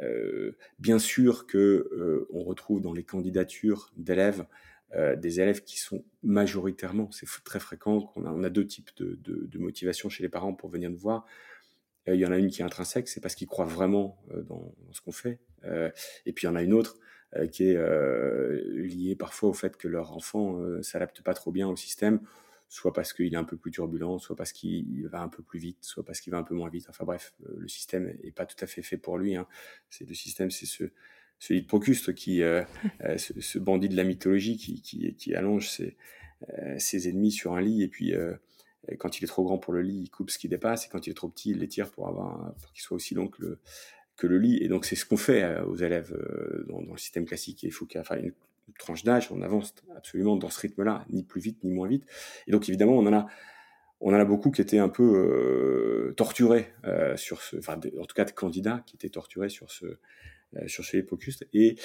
euh, 0.00 0.56
bien 0.78 0.98
sûr 0.98 1.46
que 1.46 1.58
euh, 1.58 2.28
on 2.32 2.44
retrouve 2.44 2.80
dans 2.80 2.92
les 2.92 3.04
candidatures 3.04 3.90
d'élèves 3.96 4.46
euh, 4.94 5.16
des 5.16 5.40
élèves 5.40 5.64
qui 5.64 5.78
sont 5.78 6.02
majoritairement, 6.22 7.10
c'est 7.10 7.26
très 7.44 7.60
fréquent 7.60 8.00
qu'on 8.00 8.24
a, 8.24 8.30
on 8.30 8.42
a 8.42 8.48
deux 8.48 8.66
types 8.66 8.90
de, 8.96 9.18
de, 9.22 9.44
de, 9.46 9.58
motivation 9.58 10.08
chez 10.08 10.22
les 10.22 10.30
parents 10.30 10.54
pour 10.54 10.70
venir 10.70 10.88
nous 10.88 10.96
voir. 10.96 11.26
Euh, 12.08 12.14
il 12.14 12.20
y 12.20 12.24
en 12.24 12.32
a 12.32 12.38
une 12.38 12.48
qui 12.48 12.62
est 12.62 12.64
intrinsèque, 12.64 13.06
c'est 13.06 13.20
parce 13.20 13.34
qu'ils 13.34 13.48
croient 13.48 13.66
vraiment 13.66 14.18
euh, 14.30 14.40
dans, 14.44 14.74
dans, 14.78 14.92
ce 14.92 15.02
qu'on 15.02 15.12
fait. 15.12 15.40
et 16.24 16.32
puis 16.32 16.46
il 16.46 16.46
y 16.46 16.48
en 16.48 16.56
a 16.56 16.62
une 16.62 16.72
autre 16.72 16.96
qui 17.52 17.64
est 17.64 17.76
liée 18.64 19.14
parfois 19.14 19.50
au 19.50 19.52
fait 19.52 19.76
que 19.76 19.86
leur 19.86 20.16
enfant 20.16 20.62
s'adapte 20.82 21.20
pas 21.20 21.34
trop 21.34 21.52
bien 21.52 21.68
au 21.68 21.76
système 21.76 22.20
soit 22.68 22.92
parce 22.92 23.12
qu'il 23.12 23.32
est 23.32 23.36
un 23.36 23.44
peu 23.44 23.56
plus 23.56 23.70
turbulent, 23.70 24.18
soit 24.18 24.36
parce 24.36 24.52
qu'il 24.52 25.06
va 25.08 25.22
un 25.22 25.28
peu 25.28 25.42
plus 25.42 25.58
vite, 25.58 25.78
soit 25.82 26.04
parce 26.04 26.20
qu'il 26.20 26.30
va 26.30 26.38
un 26.38 26.42
peu 26.42 26.54
moins 26.54 26.68
vite. 26.68 26.86
Enfin 26.88 27.04
bref, 27.04 27.34
euh, 27.46 27.56
le 27.58 27.68
système 27.68 28.14
est 28.22 28.32
pas 28.32 28.46
tout 28.46 28.62
à 28.62 28.66
fait 28.66 28.82
fait 28.82 28.98
pour 28.98 29.18
lui. 29.18 29.36
Hein. 29.36 29.46
C'est 29.88 30.06
le 30.06 30.14
système, 30.14 30.50
c'est 30.50 30.66
ce 30.66 30.90
celui 31.38 31.62
de 31.62 31.66
Procuste 31.66 32.14
qui, 32.14 32.42
euh, 32.42 32.62
euh, 33.04 33.16
ce, 33.16 33.40
ce, 33.40 33.58
bandit 33.58 33.88
de 33.88 33.96
la 33.96 34.04
mythologie 34.04 34.56
qui, 34.56 34.82
qui, 34.82 35.14
qui 35.14 35.34
allonge 35.34 35.68
ses, 35.68 35.96
ses, 36.78 37.08
ennemis 37.08 37.32
sur 37.32 37.54
un 37.54 37.60
lit 37.60 37.82
et 37.82 37.88
puis 37.88 38.14
euh, 38.14 38.34
quand 38.98 39.18
il 39.18 39.24
est 39.24 39.28
trop 39.28 39.44
grand 39.44 39.58
pour 39.58 39.72
le 39.72 39.82
lit, 39.82 40.02
il 40.04 40.10
coupe 40.10 40.30
ce 40.30 40.38
qui 40.38 40.48
dépasse 40.48 40.86
et 40.86 40.88
quand 40.88 41.06
il 41.06 41.10
est 41.10 41.14
trop 41.14 41.28
petit, 41.28 41.50
il 41.50 41.58
les 41.58 41.68
tire 41.68 41.90
pour 41.90 42.08
avoir 42.08 42.54
pour 42.54 42.72
qu'il 42.72 42.82
soit 42.82 42.96
aussi 42.96 43.14
long 43.14 43.28
que 43.28 43.42
le 43.42 43.58
que 44.16 44.26
le 44.26 44.38
lit. 44.38 44.58
Et 44.62 44.68
donc 44.68 44.84
c'est 44.84 44.96
ce 44.96 45.04
qu'on 45.04 45.16
fait 45.16 45.60
aux 45.60 45.76
élèves 45.76 46.16
dans, 46.68 46.82
dans, 46.82 46.92
le 46.92 46.98
système 46.98 47.24
classique. 47.24 47.62
Il 47.62 47.72
faut 47.72 47.86
qu'il 47.86 48.00
y 48.00 48.14
ait 48.14 48.20
une 48.20 48.32
tranche 48.78 49.04
d'âge, 49.04 49.28
on 49.30 49.42
avance 49.42 49.74
absolument 49.96 50.36
dans 50.36 50.50
ce 50.50 50.60
rythme-là, 50.60 51.04
ni 51.10 51.22
plus 51.22 51.40
vite 51.40 51.62
ni 51.64 51.70
moins 51.70 51.88
vite. 51.88 52.04
Et 52.46 52.52
donc 52.52 52.68
évidemment, 52.68 52.92
on 52.92 53.06
en 53.06 53.12
a, 53.12 53.26
on 54.00 54.14
en 54.14 54.18
a 54.18 54.24
beaucoup 54.24 54.50
qui 54.50 54.60
étaient 54.60 54.78
un 54.78 54.88
peu 54.88 55.02
euh, 55.02 56.14
torturés 56.14 56.68
euh, 56.84 57.16
sur 57.16 57.42
ce, 57.42 57.56
enfin 57.56 57.74
en 57.98 58.04
tout 58.04 58.14
cas 58.14 58.24
des 58.24 58.32
candidats 58.32 58.82
qui 58.86 58.96
étaient 58.96 59.08
torturés 59.08 59.48
sur 59.48 59.70
ce, 59.70 59.86
euh, 59.86 60.68
sur 60.68 60.84
ce 60.84 60.96
hypocuste. 60.96 61.46
Et 61.52 61.76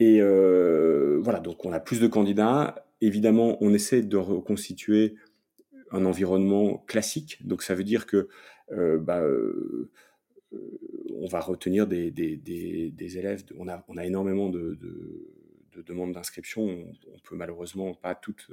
et 0.00 0.20
voilà, 0.20 1.38
donc 1.38 1.64
on 1.64 1.72
a 1.72 1.78
plus 1.78 2.00
de 2.00 2.08
candidats. 2.08 2.88
Évidemment, 3.00 3.56
on 3.60 3.72
essaie 3.72 4.02
de 4.02 4.16
reconstituer 4.16 5.14
un 5.92 6.04
environnement 6.06 6.78
classique. 6.88 7.46
Donc 7.46 7.62
ça 7.62 7.76
veut 7.76 7.84
dire 7.84 8.06
que 8.06 8.28
bah, 8.72 9.22
on 11.20 11.26
va 11.28 11.38
retenir 11.38 11.86
des, 11.86 12.10
des, 12.10 13.18
élèves. 13.18 13.44
On 13.56 13.68
a, 13.68 13.84
on 13.86 13.96
a 13.96 14.04
énormément 14.04 14.48
de, 14.48 14.76
de 14.80 15.28
de 15.74 15.82
demandes 15.82 16.12
d'inscription, 16.12 16.62
on, 16.62 16.92
on 17.14 17.18
peut 17.24 17.36
malheureusement 17.36 17.94
pas 17.94 18.14
toutes 18.14 18.48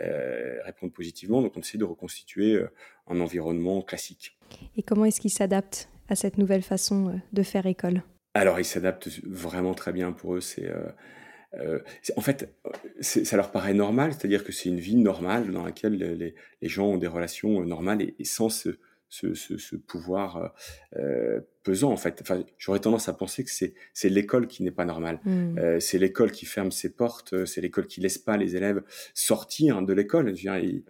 euh, 0.00 0.58
répondre 0.64 0.92
positivement. 0.92 1.42
Donc 1.42 1.56
on 1.56 1.60
essaie 1.60 1.78
de 1.78 1.84
reconstituer 1.84 2.54
euh, 2.54 2.70
un 3.06 3.20
environnement 3.20 3.82
classique. 3.82 4.38
Et 4.76 4.82
comment 4.82 5.04
est-ce 5.04 5.20
qu'ils 5.20 5.30
s'adaptent 5.30 5.88
à 6.08 6.14
cette 6.14 6.38
nouvelle 6.38 6.62
façon 6.62 7.08
euh, 7.08 7.12
de 7.32 7.42
faire 7.42 7.66
école? 7.66 8.02
Alors 8.34 8.60
ils 8.60 8.64
s'adaptent 8.64 9.08
vraiment 9.24 9.74
très 9.74 9.92
bien 9.92 10.12
pour 10.12 10.34
eux. 10.36 10.40
C'est 10.40 10.66
euh, 10.66 10.88
euh, 11.54 11.80
en 12.16 12.20
fait, 12.20 12.54
ça 13.00 13.36
leur 13.36 13.50
paraît 13.50 13.74
normal, 13.74 14.12
c'est-à-dire 14.12 14.44
que 14.44 14.52
c'est 14.52 14.68
une 14.68 14.80
vie 14.80 14.96
normale 14.96 15.50
dans 15.50 15.64
laquelle 15.64 15.94
les, 15.94 16.34
les, 16.60 16.68
gens 16.68 16.88
ont 16.88 16.98
des 16.98 17.06
relations 17.06 17.62
normales 17.64 18.02
et, 18.02 18.14
et 18.18 18.24
sans 18.24 18.50
se, 18.50 18.78
ce, 19.08 19.34
ce, 19.34 19.56
ce 19.56 19.76
pouvoir 19.76 20.54
euh, 20.96 21.40
pesant 21.62 21.92
en 21.92 21.96
fait. 21.96 22.18
Enfin, 22.22 22.44
j'aurais 22.58 22.80
tendance 22.80 23.08
à 23.08 23.12
penser 23.12 23.44
que 23.44 23.50
c'est 23.50 23.74
c'est 23.92 24.08
l'école 24.08 24.46
qui 24.46 24.62
n'est 24.62 24.70
pas 24.70 24.84
normale. 24.84 25.20
Mmh. 25.24 25.58
Euh, 25.58 25.80
c'est 25.80 25.98
l'école 25.98 26.30
qui 26.32 26.46
ferme 26.46 26.70
ses 26.70 26.94
portes. 26.94 27.44
C'est 27.46 27.60
l'école 27.60 27.86
qui 27.86 28.00
laisse 28.00 28.18
pas 28.18 28.36
les 28.36 28.56
élèves 28.56 28.82
sortir 29.14 29.82
de 29.82 29.92
l'école. 29.92 30.34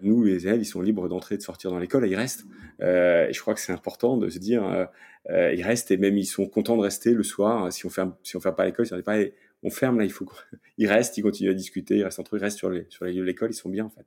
Nous, 0.03 0.25
les 0.25 0.47
élèves, 0.47 0.61
ils 0.61 0.67
sont 0.67 0.81
libres 0.81 1.09
d'entrer 1.09 1.37
et 1.37 1.39
de 1.39 1.43
sortir 1.43 1.71
dans 1.71 1.79
l'école 1.79 2.05
et 2.05 2.09
ils 2.09 2.17
restent. 2.17 2.45
Euh, 2.83 3.29
et 3.29 3.33
je 3.33 3.41
crois 3.41 3.55
que 3.55 3.61
c'est 3.61 3.73
important 3.73 4.17
de 4.17 4.29
se 4.29 4.39
dire, 4.39 4.65
euh, 4.65 4.85
euh, 5.31 5.53
ils 5.55 5.63
restent 5.63 5.91
et 5.91 5.97
même 5.97 6.17
ils 6.17 6.27
sont 6.27 6.47
contents 6.47 6.77
de 6.77 6.83
rester 6.83 7.13
le 7.13 7.23
soir. 7.23 7.73
Si 7.73 7.87
on 7.87 7.91
ferme, 7.91 8.15
si 8.23 8.37
on 8.37 8.41
ferme 8.41 8.55
pas 8.55 8.65
l'école, 8.65 8.87
si 8.87 8.95
on 8.95 9.03
pas, 9.03 9.19
on 9.63 9.71
ferme 9.71 9.99
là, 9.99 10.05
il 10.05 10.13
faut. 10.13 10.27
Ils 10.79 10.87
restent, 10.87 11.19
ils 11.19 11.23
continuent 11.23 11.51
à 11.51 11.55
discuter, 11.55 11.97
ils 11.97 12.05
restent 12.05 12.21
entre 12.21 12.37
eux, 12.37 12.39
ils 12.39 12.43
restent 12.43 12.59
sur 12.59 12.71
les 12.71 12.87
sur 12.89 13.05
les 13.05 13.13
lieux 13.13 13.23
de 13.23 13.27
l'école, 13.27 13.51
ils 13.51 13.55
sont 13.55 13.69
bien 13.69 13.85
en 13.85 13.91
fait. 13.91 14.07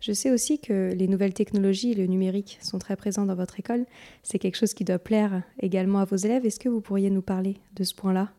Je 0.00 0.12
sais 0.12 0.30
aussi 0.30 0.60
que 0.60 0.92
les 0.94 1.08
nouvelles 1.08 1.34
technologies 1.34 1.92
et 1.92 1.94
le 1.94 2.06
numérique 2.06 2.58
sont 2.62 2.78
très 2.78 2.96
présents 2.96 3.26
dans 3.26 3.34
votre 3.34 3.58
école. 3.58 3.86
C'est 4.22 4.38
quelque 4.38 4.56
chose 4.56 4.74
qui 4.74 4.84
doit 4.84 4.98
plaire 4.98 5.42
également 5.60 6.00
à 6.00 6.04
vos 6.04 6.16
élèves. 6.16 6.46
Est-ce 6.46 6.60
que 6.60 6.68
vous 6.68 6.80
pourriez 6.80 7.10
nous 7.10 7.22
parler 7.22 7.56
de 7.74 7.84
ce 7.84 7.94
point-là? 7.94 8.32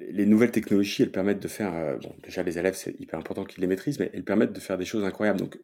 Les 0.00 0.26
nouvelles 0.26 0.50
technologies, 0.50 1.02
elles 1.02 1.12
permettent 1.12 1.42
de 1.42 1.48
faire, 1.48 1.72
euh, 1.74 1.96
bon, 1.98 2.12
déjà 2.22 2.42
les 2.42 2.58
élèves, 2.58 2.74
c'est 2.74 2.98
hyper 3.00 3.18
important 3.18 3.44
qu'ils 3.44 3.60
les 3.60 3.68
maîtrisent, 3.68 4.00
mais 4.00 4.10
elles 4.12 4.24
permettent 4.24 4.52
de 4.52 4.60
faire 4.60 4.76
des 4.76 4.84
choses 4.84 5.04
incroyables. 5.04 5.38
Donc, 5.38 5.58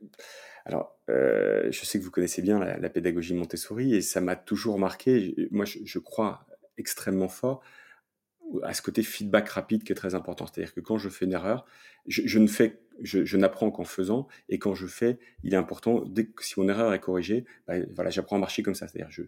alors, 0.64 0.96
euh, 1.08 1.68
je 1.70 1.84
sais 1.84 1.98
que 1.98 2.04
vous 2.04 2.10
connaissez 2.10 2.42
bien 2.42 2.58
la, 2.58 2.88
pédagogie 2.90 3.34
Montessori 3.34 3.94
et 3.94 4.02
ça 4.02 4.20
m'a 4.20 4.36
toujours 4.36 4.78
marqué. 4.78 5.34
Moi, 5.50 5.64
je, 5.64 5.98
crois 5.98 6.46
extrêmement 6.78 7.28
fort 7.28 7.60
à 8.62 8.74
ce 8.74 8.82
côté 8.82 9.02
feedback 9.02 9.48
rapide 9.48 9.84
qui 9.84 9.92
est 9.92 9.96
très 9.96 10.14
important. 10.14 10.46
C'est-à-dire 10.46 10.74
que 10.74 10.80
quand 10.80 10.98
je 10.98 11.08
fais 11.08 11.24
une 11.24 11.32
erreur, 11.32 11.64
je, 12.06 12.22
je 12.24 12.38
ne 12.38 12.46
fais, 12.46 12.80
je, 13.00 13.24
je 13.24 13.36
n'apprends 13.36 13.70
qu'en 13.70 13.84
faisant, 13.84 14.28
et 14.48 14.58
quand 14.58 14.74
je 14.74 14.86
fais, 14.86 15.18
il 15.42 15.54
est 15.54 15.56
important 15.56 16.04
dès 16.04 16.26
que 16.26 16.44
si 16.44 16.58
mon 16.58 16.68
erreur 16.68 16.92
est 16.92 17.00
corrigée, 17.00 17.44
ben, 17.66 17.86
voilà, 17.94 18.10
j'apprends 18.10 18.36
à 18.36 18.40
marcher 18.40 18.62
comme 18.62 18.74
ça. 18.74 18.88
C'est-à-dire, 18.88 19.10
je, 19.10 19.22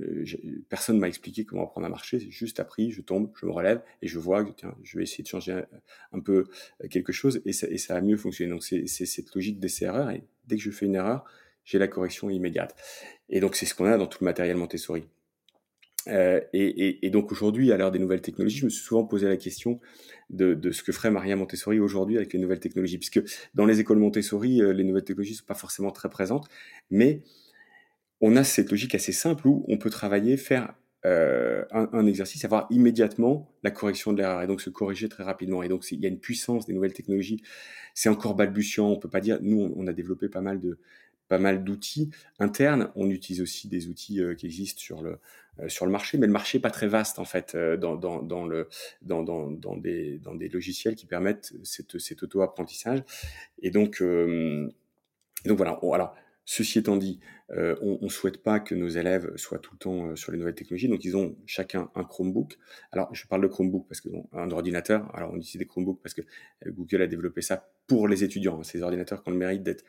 euh, 0.00 0.24
je, 0.24 0.36
personne 0.68 0.98
m'a 0.98 1.08
expliqué 1.08 1.44
comment 1.44 1.64
apprendre 1.64 1.86
à 1.86 1.90
marcher, 1.90 2.20
c'est 2.20 2.30
juste 2.30 2.60
appris, 2.60 2.90
je 2.90 3.00
tombe, 3.00 3.30
je 3.40 3.46
me 3.46 3.52
relève 3.52 3.82
et 4.02 4.08
je 4.08 4.18
vois 4.18 4.44
que 4.44 4.50
tiens, 4.52 4.74
je 4.82 4.98
vais 4.98 5.04
essayer 5.04 5.24
de 5.24 5.28
changer 5.28 5.62
un, 6.12 6.20
peu 6.20 6.46
quelque 6.90 7.12
chose 7.12 7.40
et 7.44 7.52
ça, 7.52 7.66
et 7.68 7.78
ça 7.78 7.96
a 7.96 8.00
mieux 8.00 8.16
fonctionné. 8.16 8.50
Donc 8.50 8.62
c'est 8.62 8.86
cette 8.86 9.34
logique 9.34 9.58
d'essai 9.58 9.86
erreur 9.86 10.10
et 10.10 10.22
dès 10.46 10.56
que 10.56 10.62
je 10.62 10.70
fais 10.70 10.86
une 10.86 10.94
erreur, 10.94 11.24
j'ai 11.64 11.78
la 11.78 11.88
correction 11.88 12.30
immédiate. 12.30 12.76
Et 13.28 13.40
donc 13.40 13.56
c'est 13.56 13.66
ce 13.66 13.74
qu'on 13.74 13.86
a 13.86 13.96
dans 13.96 14.06
tout 14.06 14.18
le 14.20 14.26
matériel 14.26 14.56
Montessori. 14.56 15.04
Euh, 16.08 16.40
et, 16.52 17.10
donc 17.10 17.32
aujourd'hui, 17.32 17.72
à 17.72 17.76
l'heure 17.76 17.90
des 17.90 17.98
nouvelles 17.98 18.20
technologies, 18.20 18.58
je 18.58 18.64
me 18.64 18.70
suis 18.70 18.82
souvent 18.82 19.04
posé 19.04 19.28
la 19.28 19.36
question 19.36 19.80
de, 20.30 20.70
ce 20.70 20.82
que 20.82 20.92
ferait 20.92 21.10
Maria 21.10 21.36
Montessori 21.36 21.80
aujourd'hui 21.80 22.16
avec 22.16 22.32
les 22.32 22.38
nouvelles 22.38 22.60
technologies, 22.60 22.98
puisque 22.98 23.22
dans 23.54 23.66
les 23.66 23.80
écoles 23.80 23.98
Montessori, 23.98 24.62
euh, 24.62 24.72
les 24.72 24.84
nouvelles 24.84 25.04
technologies 25.04 25.34
sont 25.34 25.46
pas 25.46 25.54
forcément 25.54 25.90
très 25.90 26.08
présentes, 26.08 26.48
mais 26.90 27.22
on 28.20 28.36
a 28.36 28.44
cette 28.44 28.70
logique 28.70 28.94
assez 28.94 29.12
simple 29.12 29.46
où 29.46 29.64
on 29.68 29.78
peut 29.78 29.90
travailler, 29.90 30.36
faire 30.36 30.74
euh, 31.06 31.64
un, 31.70 32.06
exercice, 32.06 32.44
avoir 32.44 32.66
immédiatement 32.70 33.54
la 33.62 33.70
correction 33.70 34.12
de 34.12 34.18
l'erreur 34.18 34.42
et 34.42 34.48
donc 34.48 34.60
se 34.60 34.70
corriger 34.70 35.08
très 35.08 35.22
rapidement. 35.22 35.62
Et 35.62 35.68
donc 35.68 35.88
il 35.92 36.00
y 36.00 36.06
a 36.06 36.08
une 36.08 36.18
puissance 36.18 36.66
des 36.66 36.72
nouvelles 36.72 36.92
technologies. 36.92 37.42
C'est 37.94 38.08
encore 38.08 38.34
balbutiant, 38.34 38.88
on 38.88 38.98
peut 38.98 39.08
pas 39.08 39.20
dire. 39.20 39.38
Nous, 39.40 39.72
on 39.76 39.86
a 39.86 39.92
développé 39.92 40.28
pas 40.28 40.40
mal 40.40 40.60
de 40.60 40.78
pas 41.28 41.38
mal 41.38 41.64
d'outils 41.64 42.10
internes. 42.38 42.90
On 42.94 43.10
utilise 43.10 43.40
aussi 43.42 43.68
des 43.68 43.88
outils 43.88 44.20
euh, 44.20 44.34
qui 44.34 44.46
existent 44.46 44.80
sur 44.80 45.02
le 45.02 45.18
euh, 45.60 45.68
sur 45.68 45.86
le 45.86 45.92
marché, 45.92 46.18
mais 46.18 46.26
le 46.26 46.32
marché 46.32 46.58
est 46.58 46.60
pas 46.60 46.70
très 46.70 46.86
vaste 46.86 47.18
en 47.18 47.24
fait 47.24 47.54
euh, 47.54 47.76
dans, 47.76 47.96
dans, 47.96 48.22
dans 48.22 48.46
le 48.46 48.68
dans, 49.02 49.22
dans, 49.22 49.50
dans, 49.50 49.76
des 49.76 50.18
dans 50.18 50.34
des 50.34 50.48
logiciels 50.48 50.94
qui 50.94 51.06
permettent 51.06 51.52
cette, 51.64 51.98
cet 51.98 52.22
auto 52.22 52.42
apprentissage. 52.42 53.02
Et 53.62 53.70
donc 53.70 54.00
euh, 54.00 54.70
donc 55.44 55.56
voilà. 55.56 55.78
Alors 55.92 56.14
Ceci 56.50 56.78
étant 56.78 56.96
dit, 56.96 57.20
euh, 57.50 57.76
on 57.82 57.98
ne 58.00 58.08
souhaite 58.08 58.42
pas 58.42 58.58
que 58.58 58.74
nos 58.74 58.88
élèves 58.88 59.36
soient 59.36 59.58
tout 59.58 59.74
le 59.74 59.78
temps 59.78 60.16
sur 60.16 60.32
les 60.32 60.38
nouvelles 60.38 60.54
technologies, 60.54 60.88
donc 60.88 61.04
ils 61.04 61.14
ont 61.14 61.36
chacun 61.44 61.90
un 61.94 62.04
Chromebook. 62.04 62.56
Alors, 62.90 63.14
je 63.14 63.26
parle 63.26 63.42
de 63.42 63.48
Chromebook 63.48 63.86
parce 63.86 64.00
que 64.00 64.08
un 64.32 64.50
ordinateur. 64.50 65.14
Alors, 65.14 65.30
on 65.34 65.36
utilise 65.36 65.58
des 65.58 65.66
Chromebooks 65.66 66.00
parce 66.02 66.14
que 66.14 66.22
Google 66.66 67.02
a 67.02 67.06
développé 67.06 67.42
ça 67.42 67.70
pour 67.86 68.08
les 68.08 68.24
étudiants. 68.24 68.62
Ces 68.62 68.80
ordinateurs 68.80 69.22
qui 69.22 69.28
ont 69.28 69.32
le 69.32 69.36
mérite 69.36 69.62
d'être 69.62 69.84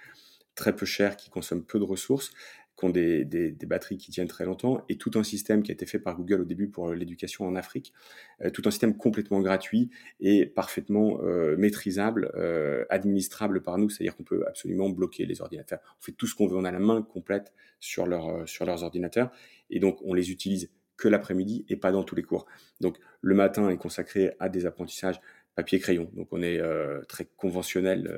très 0.60 0.76
peu 0.76 0.86
chers, 0.86 1.16
qui 1.16 1.30
consomment 1.30 1.64
peu 1.64 1.80
de 1.80 1.86
ressources, 1.86 2.32
qui 2.78 2.86
ont 2.86 2.90
des, 2.90 3.26
des, 3.26 3.66
batteries 3.66 3.98
qui 3.98 4.12
tiennent 4.12 4.28
très 4.28 4.46
longtemps, 4.46 4.84
et 4.90 4.98
tout 4.98 5.12
un 5.16 5.24
système 5.24 5.64
qui 5.64 5.72
a 5.72 5.74
été 5.74 5.86
fait 5.86 6.00
par 6.00 6.16
Google 6.16 6.42
au 6.42 6.46
début 6.46 6.70
pour 6.70 6.94
l'éducation 6.94 7.46
en 7.48 7.56
Afrique, 7.56 7.94
euh, 8.42 8.50
tout 8.50 8.62
un 8.66 8.72
système 8.72 8.96
complètement 8.96 9.42
gratuit 9.42 9.90
et 10.20 10.46
parfaitement 10.46 11.20
euh, 11.24 11.58
maîtrisable, 11.58 12.32
euh, 12.36 12.86
administrable 12.90 13.62
par 13.62 13.78
nous, 13.78 13.90
c'est-à-dire 13.90 14.16
qu'on 14.16 14.24
peut 14.24 14.46
absolument 14.48 14.90
bloquer 14.90 15.26
les 15.26 15.42
ordinateurs. 15.42 15.80
On 16.00 16.04
fait 16.04 16.12
tout 16.14 16.28
ce 16.28 16.36
qu'on 16.36 16.48
veut, 16.48 16.58
on 16.58 16.66
a 16.66 16.72
la 16.72 16.80
main 16.80 17.02
complète 17.02 17.54
sur, 17.80 18.08
sur 18.46 18.66
leurs 18.66 18.84
ordinateurs, 18.84 19.32
et 19.70 19.80
donc 19.80 20.00
on 20.04 20.14
les 20.14 20.32
utilise 20.32 20.70
que 21.00 21.08
l'après-midi 21.08 21.66
et 21.70 21.78
pas 21.78 21.92
dans 21.92 22.04
tous 22.04 22.16
les 22.16 22.24
cours. 22.24 22.46
Donc 22.82 22.98
le 23.22 23.34
matin 23.34 23.70
est 23.70 23.78
consacré 23.78 24.36
à 24.40 24.50
des 24.50 24.66
apprentissages 24.66 25.20
papier-crayon. 25.60 26.10
Donc 26.14 26.30
on 26.32 26.42
est 26.42 26.62
très 27.08 27.26
conventionnel 27.38 28.10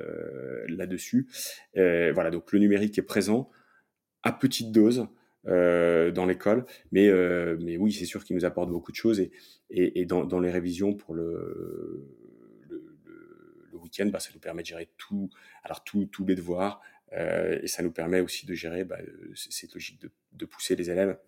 là-dessus. 0.68 1.26
voilà, 1.74 2.30
donc 2.30 2.52
le 2.52 2.58
numérique 2.58 2.98
est 2.98 3.02
présent 3.02 3.50
à 4.22 4.32
petite 4.32 4.72
dose 4.72 5.08
euh, 5.48 6.12
dans 6.12 6.24
l'école, 6.24 6.64
mais, 6.92 7.08
euh, 7.08 7.56
mais 7.60 7.76
oui, 7.76 7.92
c'est 7.92 8.04
sûr 8.04 8.22
qu'il 8.22 8.36
nous 8.36 8.44
apporte 8.44 8.70
beaucoup 8.70 8.92
de 8.92 8.96
choses 8.96 9.18
et, 9.18 9.32
et, 9.70 10.06
dans, 10.06 10.24
dans, 10.24 10.38
les 10.38 10.52
révisions 10.52 10.94
pour 10.94 11.14
le, 11.14 12.06
le, 12.68 13.78
week-end, 13.78 14.06
bah, 14.06 14.20
ça 14.20 14.30
nous 14.32 14.38
permet 14.38 14.62
de 14.62 14.68
gérer 14.68 14.88
tout, 14.98 15.30
alors 15.64 15.82
tous 15.82 16.08
les 16.24 16.36
devoirs 16.36 16.80
euh, 17.12 17.58
et 17.60 17.66
ça 17.66 17.82
nous 17.82 17.90
permet 17.90 18.20
aussi 18.20 18.46
de 18.46 18.54
gérer 18.54 18.84
bah, 18.84 18.98
cette 19.34 19.74
logique 19.74 20.00
de, 20.00 20.10
de, 20.34 20.44
pousser 20.46 20.76
les 20.76 20.90
élèves 20.90 21.18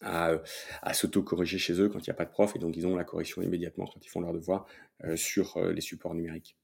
à, 0.00 0.32
à 0.82 0.94
s'auto-corriger 0.94 1.58
chez 1.58 1.80
eux 1.80 1.88
quand 1.88 1.98
il 1.98 2.10
n'y 2.10 2.12
a 2.12 2.14
pas 2.14 2.24
de 2.24 2.30
prof 2.30 2.54
et 2.54 2.58
donc 2.58 2.76
ils 2.76 2.86
ont 2.86 2.96
la 2.96 3.04
correction 3.04 3.42
immédiatement 3.42 3.86
quand 3.86 4.04
ils 4.04 4.08
font 4.08 4.20
leurs 4.20 4.32
devoirs 4.32 4.66
euh, 5.04 5.16
sur 5.16 5.58
les 5.60 5.80
supports 5.80 6.14
numériques. 6.14 6.56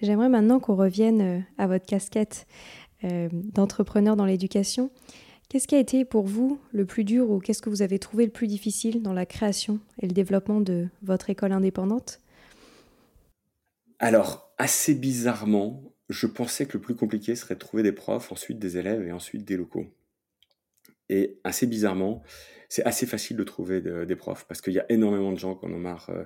J'aimerais 0.00 0.28
maintenant 0.28 0.60
qu'on 0.60 0.74
revienne 0.74 1.46
à 1.58 1.66
votre 1.66 1.86
casquette 1.86 2.46
euh, 3.04 3.28
d'entrepreneur 3.32 4.14
dans 4.14 4.24
l'éducation. 4.24 4.90
Qu'est-ce 5.48 5.66
qui 5.66 5.74
a 5.74 5.80
été 5.80 6.04
pour 6.04 6.24
vous 6.24 6.60
le 6.72 6.86
plus 6.86 7.04
dur 7.04 7.30
ou 7.30 7.40
qu'est-ce 7.40 7.60
que 7.60 7.68
vous 7.68 7.82
avez 7.82 7.98
trouvé 7.98 8.24
le 8.24 8.30
plus 8.30 8.46
difficile 8.46 9.02
dans 9.02 9.12
la 9.12 9.26
création 9.26 9.80
et 10.00 10.06
le 10.06 10.12
développement 10.12 10.60
de 10.60 10.88
votre 11.02 11.28
école 11.28 11.52
indépendante? 11.52 12.20
Alors, 13.98 14.52
assez 14.56 14.94
bizarrement, 14.94 15.82
je 16.08 16.26
pensais 16.26 16.66
que 16.66 16.74
le 16.74 16.80
plus 16.80 16.94
compliqué 16.94 17.34
serait 17.34 17.54
de 17.54 17.60
trouver 17.60 17.82
des 17.82 17.92
profs, 17.92 18.32
ensuite 18.32 18.58
des 18.58 18.78
élèves 18.78 19.06
et 19.06 19.12
ensuite 19.12 19.44
des 19.44 19.56
locaux. 19.56 19.86
Et 21.08 21.38
assez 21.44 21.66
bizarrement, 21.66 22.22
c'est 22.72 22.84
assez 22.84 23.04
facile 23.04 23.36
de 23.36 23.44
trouver 23.44 23.82
des 23.82 24.16
profs 24.16 24.46
parce 24.48 24.62
qu'il 24.62 24.72
y 24.72 24.78
a 24.78 24.86
énormément 24.88 25.30
de 25.30 25.36
gens 25.36 25.54
qui 25.54 25.66
en 25.66 25.72
ont 25.74 25.78
marre 25.78 26.08
euh, 26.08 26.24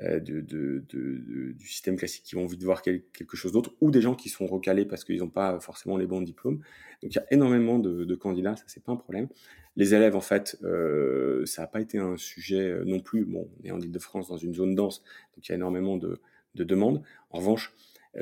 euh, 0.00 0.18
du 0.18 1.68
système 1.68 1.94
classique, 1.94 2.24
qui 2.24 2.34
ont 2.34 2.42
envie 2.42 2.56
de 2.56 2.64
voir 2.64 2.82
quelque 2.82 3.36
chose 3.36 3.52
d'autre, 3.52 3.76
ou 3.80 3.92
des 3.92 4.00
gens 4.00 4.16
qui 4.16 4.28
sont 4.28 4.48
recalés 4.48 4.86
parce 4.86 5.04
qu'ils 5.04 5.20
n'ont 5.20 5.30
pas 5.30 5.60
forcément 5.60 5.96
les 5.96 6.08
bons 6.08 6.20
diplômes. 6.20 6.56
Donc 7.00 7.14
il 7.14 7.14
y 7.14 7.18
a 7.20 7.26
énormément 7.30 7.78
de, 7.78 8.12
candidats, 8.16 8.56
ça 8.56 8.64
c'est 8.66 8.82
pas 8.82 8.90
un 8.90 8.96
problème. 8.96 9.28
Les 9.76 9.94
élèves, 9.94 10.16
en 10.16 10.20
fait, 10.20 10.58
euh, 10.64 11.46
ça 11.46 11.62
n'a 11.62 11.68
pas 11.68 11.80
été 11.80 11.98
un 11.98 12.16
sujet 12.16 12.76
non 12.84 12.98
plus. 12.98 13.24
Bon, 13.24 13.48
on 13.60 13.64
est 13.64 13.70
en 13.70 13.78
Ile-de-France 13.78 14.26
dans 14.26 14.36
une 14.36 14.52
zone 14.52 14.74
dense, 14.74 15.00
donc 15.36 15.46
il 15.46 15.50
y 15.50 15.52
a 15.52 15.54
énormément 15.54 15.96
de, 15.96 16.20
demandes. 16.56 17.04
En 17.30 17.38
revanche, 17.38 17.72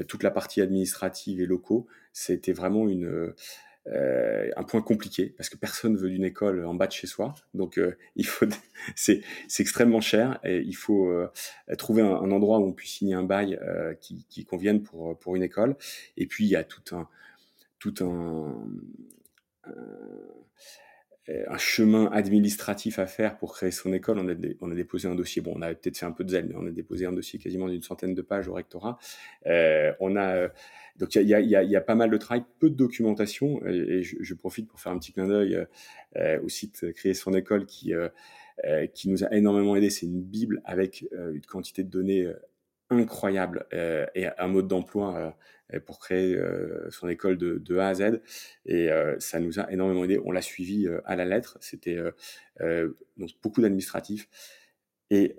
toute 0.08 0.22
la 0.22 0.30
partie 0.30 0.60
administrative 0.60 1.40
et 1.40 1.46
locaux, 1.46 1.86
c'était 2.12 2.52
vraiment 2.52 2.86
une 2.86 3.32
euh, 3.88 4.48
un 4.56 4.62
point 4.62 4.80
compliqué 4.80 5.34
parce 5.36 5.48
que 5.48 5.56
personne 5.56 5.96
veut 5.96 6.08
d'une 6.08 6.24
école 6.24 6.64
en 6.64 6.74
bas 6.74 6.86
de 6.86 6.92
chez 6.92 7.08
soi. 7.08 7.34
Donc 7.52 7.78
euh, 7.78 7.96
il 8.14 8.24
faut, 8.26 8.46
c'est, 8.94 9.22
extrêmement 9.58 10.00
cher 10.00 10.38
et 10.44 10.58
il 10.58 10.76
faut 10.76 11.08
euh, 11.08 11.28
trouver 11.78 12.02
un, 12.02 12.30
endroit 12.30 12.60
où 12.60 12.66
on 12.66 12.72
puisse 12.72 12.92
signer 12.98 13.14
un 13.14 13.24
bail 13.24 13.58
qui, 14.00 14.24
qui 14.28 14.44
convienne 14.44 14.82
pour 14.82 15.18
pour 15.18 15.34
une 15.34 15.42
école. 15.42 15.76
Et 16.16 16.26
puis 16.26 16.44
il 16.44 16.50
y 16.50 16.56
a 16.56 16.62
tout 16.62 16.94
un 16.94 17.08
tout 17.80 17.94
un, 18.00 18.54
un 21.28 21.58
chemin 21.58 22.10
administratif 22.12 22.98
à 22.98 23.06
faire 23.06 23.38
pour 23.38 23.54
créer 23.54 23.70
son 23.70 23.92
école. 23.92 24.18
On 24.18 24.70
a, 24.70 24.74
déposé 24.74 25.08
un 25.08 25.14
dossier, 25.14 25.40
bon, 25.40 25.52
on 25.54 25.62
a 25.62 25.72
peut-être 25.74 25.96
fait 25.96 26.06
un 26.06 26.10
peu 26.10 26.24
de 26.24 26.30
zèle, 26.30 26.46
mais 26.48 26.56
on 26.56 26.66
a 26.66 26.70
déposé 26.70 27.06
un 27.06 27.12
dossier 27.12 27.38
quasiment 27.38 27.68
d'une 27.68 27.82
centaine 27.82 28.14
de 28.14 28.22
pages 28.22 28.48
au 28.48 28.54
rectorat. 28.54 28.98
Euh, 29.46 29.92
on 30.00 30.16
a 30.16 30.48
donc 30.96 31.14
il 31.14 31.22
y 31.22 31.34
a, 31.34 31.40
y, 31.40 31.48
y 31.48 31.76
a, 31.76 31.80
pas 31.80 31.94
mal 31.94 32.10
de 32.10 32.16
travail, 32.16 32.44
peu 32.58 32.70
de 32.70 32.74
documentation, 32.74 33.64
et, 33.66 34.02
je, 34.02 34.16
je, 34.20 34.34
profite 34.34 34.68
pour 34.68 34.80
faire 34.80 34.92
un 34.92 34.98
petit 34.98 35.12
clin 35.12 35.26
d'œil 35.26 35.54
euh, 35.54 35.64
euh 36.16 36.40
au 36.42 36.48
site 36.48 36.92
Créer 36.92 37.14
son 37.14 37.34
école 37.34 37.66
qui, 37.66 37.94
euh, 37.94 38.08
euh, 38.64 38.86
qui 38.86 39.08
nous 39.08 39.24
a 39.24 39.32
énormément 39.34 39.74
aidé. 39.74 39.90
C'est 39.90 40.06
une 40.06 40.22
bible 40.22 40.60
avec 40.64 41.04
une 41.12 41.44
quantité 41.46 41.82
de 41.82 41.90
données 41.90 42.30
incroyable 42.98 43.66
et 43.72 44.26
un 44.38 44.46
mode 44.48 44.68
d'emploi 44.68 45.36
pour 45.86 45.98
créer 45.98 46.38
son 46.90 47.08
école 47.08 47.38
de, 47.38 47.58
de, 47.58 47.78
A 47.78 47.88
à 47.88 47.94
Z. 47.94 48.20
Et 48.66 48.88
ça 49.18 49.40
nous 49.40 49.58
a 49.58 49.70
énormément 49.72 50.04
aidé. 50.04 50.20
On 50.24 50.30
l'a 50.30 50.42
suivi 50.42 50.88
à 51.04 51.16
la 51.16 51.24
lettre. 51.24 51.58
C'était 51.60 51.98
donc 52.60 53.30
beaucoup 53.42 53.60
d'administratifs 53.60 54.28
et, 55.10 55.36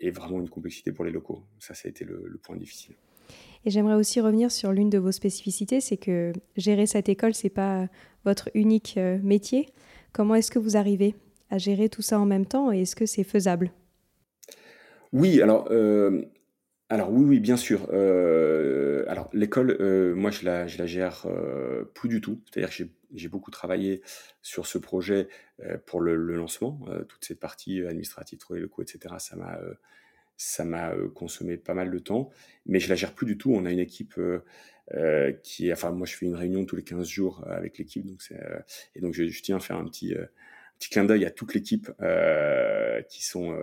et, 0.00 0.10
vraiment 0.10 0.40
une 0.40 0.48
complexité 0.48 0.92
pour 0.92 1.04
les 1.04 1.10
locaux. 1.10 1.42
Ça, 1.58 1.74
ça 1.74 1.88
a 1.88 1.90
été 1.90 2.04
le, 2.04 2.24
le 2.26 2.38
point 2.38 2.56
difficile. 2.56 2.94
Et 3.64 3.70
j'aimerais 3.70 3.94
aussi 3.94 4.20
revenir 4.20 4.50
sur 4.50 4.72
l'une 4.72 4.88
de 4.88 4.98
vos 4.98 5.12
spécificités, 5.12 5.80
c'est 5.80 5.98
que 5.98 6.32
gérer 6.56 6.86
cette 6.86 7.08
école, 7.08 7.34
c'est 7.34 7.50
pas 7.50 7.88
votre 8.24 8.48
unique 8.54 8.94
euh, 8.96 9.18
métier. 9.22 9.68
Comment 10.12 10.34
est-ce 10.34 10.50
que 10.50 10.58
vous 10.58 10.76
arrivez 10.76 11.14
à 11.50 11.58
gérer 11.58 11.88
tout 11.88 12.02
ça 12.02 12.18
en 12.18 12.26
même 12.26 12.46
temps 12.46 12.72
et 12.72 12.82
est-ce 12.82 12.96
que 12.96 13.06
c'est 13.06 13.24
faisable? 13.24 13.70
Oui, 15.12 15.42
alors, 15.42 15.68
euh, 15.70 16.22
alors 16.90 17.10
oui, 17.12 17.24
oui, 17.24 17.40
bien 17.40 17.56
sûr. 17.56 17.88
Euh, 17.92 19.04
alors 19.08 19.30
l'école, 19.32 19.78
moi, 20.14 20.30
je 20.30 20.44
la, 20.44 20.66
je 20.66 20.76
la 20.76 20.86
gère 20.86 21.26
plus 21.94 22.08
du 22.08 22.20
tout. 22.20 22.40
C'est-à-dire 22.50 22.76
que 22.76 22.84
j'ai 23.14 23.28
beaucoup 23.28 23.50
travaillé 23.50 24.02
sur 24.42 24.66
ce 24.66 24.76
projet 24.76 25.28
pour 25.86 26.00
le, 26.00 26.16
le 26.16 26.34
lancement, 26.34 26.80
toute 27.08 27.24
cette 27.24 27.40
partie 27.40 27.80
administrative, 27.86 28.38
trouver 28.38 28.60
le 28.60 28.68
coût, 28.68 28.82
etc. 28.82 29.14
Ça 29.18 29.36
m'a 29.36 29.58
ça 30.40 30.64
m'a 30.64 30.92
euh, 30.94 31.10
consommé 31.10 31.58
pas 31.58 31.74
mal 31.74 31.90
de 31.90 31.98
temps, 31.98 32.30
mais 32.64 32.80
je 32.80 32.88
la 32.88 32.94
gère 32.94 33.14
plus 33.14 33.26
du 33.26 33.36
tout. 33.36 33.52
On 33.52 33.66
a 33.66 33.70
une 33.70 33.78
équipe 33.78 34.14
euh, 34.16 34.42
euh, 34.94 35.32
qui 35.42 35.70
enfin 35.70 35.90
moi 35.90 36.06
je 36.06 36.16
fais 36.16 36.24
une 36.24 36.34
réunion 36.34 36.64
tous 36.64 36.76
les 36.76 36.82
15 36.82 37.06
jours 37.06 37.44
avec 37.46 37.76
l'équipe, 37.76 38.06
donc 38.06 38.22
et 38.94 39.00
donc 39.00 39.12
je, 39.12 39.42
tiens 39.42 39.56
à 39.56 39.60
faire 39.60 39.76
un 39.76 39.84
petit 39.84 40.14
petit 40.80 40.90
clin 40.90 41.04
d'œil 41.04 41.24
à 41.24 41.30
toute 41.30 41.54
l'équipe 41.54 41.90
qui 43.08 43.24
sont 43.24 43.56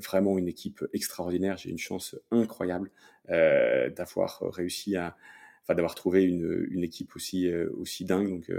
vraiment 0.00 0.38
une 0.38 0.48
équipe 0.48 0.82
extraordinaire. 0.94 1.58
J'ai 1.58 1.70
une 1.70 1.78
chance 1.78 2.16
incroyable 2.30 2.90
d'avoir 3.28 4.40
réussi 4.52 4.96
à, 4.96 5.16
enfin 5.62 5.74
d'avoir 5.74 5.94
trouvé 5.94 6.22
une, 6.22 6.66
une 6.70 6.82
équipe 6.82 7.14
aussi 7.16 7.52
aussi 7.52 8.06
dingue. 8.06 8.28
Donc 8.28 8.50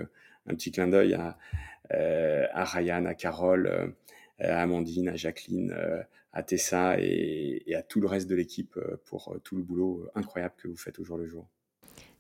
un 0.46 0.54
petit 0.54 0.72
clin 0.72 0.88
d'œil 0.88 1.16
à, 1.16 1.38
à 1.90 2.66
Ryan, 2.66 3.06
à 3.06 3.16
Carole 3.16 3.96
à 4.40 4.44
euh, 4.44 4.64
Amandine, 4.64 5.10
à 5.10 5.16
Jacqueline, 5.16 5.72
euh, 5.72 6.02
à 6.34 6.44
Tessa 6.44 7.00
et, 7.00 7.64
à 7.76 7.82
tout 7.82 8.02
le 8.02 8.08
reste 8.08 8.28
de 8.28 8.36
l'équipe 8.36 8.78
euh, 8.78 8.98
pour 9.06 9.38
tout 9.44 9.56
le 9.56 9.64
boulot 9.64 10.08
incroyable 10.16 10.56
que 10.58 10.68
vous 10.68 10.78
faites 10.78 11.00
au 11.00 11.04
jour 11.04 11.18
le 11.18 11.28
jour. 11.28 11.48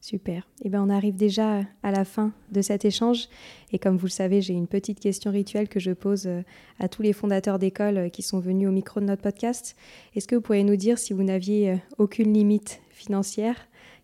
Super. 0.05 0.47
Eh 0.61 0.69
ben, 0.69 0.83
on 0.83 0.91
arrive 0.91 1.15
déjà 1.15 1.63
à 1.81 1.89
la 1.89 2.05
fin 2.05 2.31
de 2.51 2.61
cet 2.61 2.85
échange. 2.85 3.27
Et 3.71 3.79
comme 3.79 3.97
vous 3.97 4.05
le 4.05 4.11
savez, 4.11 4.39
j'ai 4.39 4.53
une 4.53 4.67
petite 4.67 4.99
question 4.99 5.31
rituelle 5.31 5.67
que 5.67 5.79
je 5.79 5.93
pose 5.93 6.29
à 6.77 6.87
tous 6.87 7.01
les 7.01 7.11
fondateurs 7.11 7.57
d'école 7.57 8.11
qui 8.11 8.21
sont 8.21 8.39
venus 8.39 8.69
au 8.69 8.71
micro 8.71 8.99
de 8.99 9.05
notre 9.05 9.23
podcast. 9.23 9.75
Est-ce 10.13 10.27
que 10.27 10.35
vous 10.35 10.41
pourriez 10.41 10.63
nous 10.63 10.75
dire 10.75 10.99
si 10.99 11.13
vous 11.13 11.23
n'aviez 11.23 11.81
aucune 11.97 12.31
limite 12.31 12.81
financière, 12.91 13.55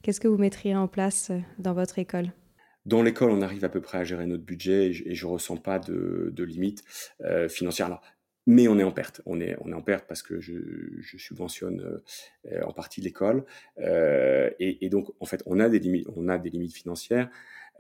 qu'est-ce 0.02 0.20
que 0.20 0.28
vous 0.28 0.40
mettriez 0.40 0.76
en 0.76 0.88
place 0.88 1.32
dans 1.60 1.76
votre 1.76 2.00
école? 2.00 2.32
Dans 2.88 3.04
l'école, 3.04 3.30
on 3.30 3.44
arrive 3.44 3.64
à 3.64 3.70
peu 3.70 3.80
près 3.80 4.00
à 4.00 4.04
gérer 4.04 4.26
notre 4.26 4.44
budget 4.44 4.88
et 4.88 5.14
je, 5.14 5.28
ne 5.28 5.32
ressens 5.32 5.58
pas 5.58 5.78
de, 5.78 6.34
euh, 7.22 7.48
financières. 7.48 8.02
Mais 8.48 8.68
on 8.68 8.80
est 8.80 8.84
en 8.84 8.92
perte. 8.92 9.22
On 9.26 9.40
est, 9.40 9.56
on 9.62 9.72
est 9.72 9.76
en 9.76 9.82
perte 9.82 10.06
parce 10.08 10.24
que 10.24 10.40
je, 10.40 10.54
subventionne 11.18 12.02
euh, 12.52 12.62
en 12.64 12.74
partie 12.74 13.02
l'école. 13.02 13.46
Euh, 13.80 14.50
et, 14.60 14.90
donc, 14.90 15.12
en 15.20 15.26
fait, 15.26 15.44
on 15.46 15.60
a 15.60 15.70
des 15.70 15.80
limites, 15.80 16.08
on 16.16 16.28
a 16.28 16.38
des 16.38 16.50
limites 16.50 16.74
financières, 16.74 17.30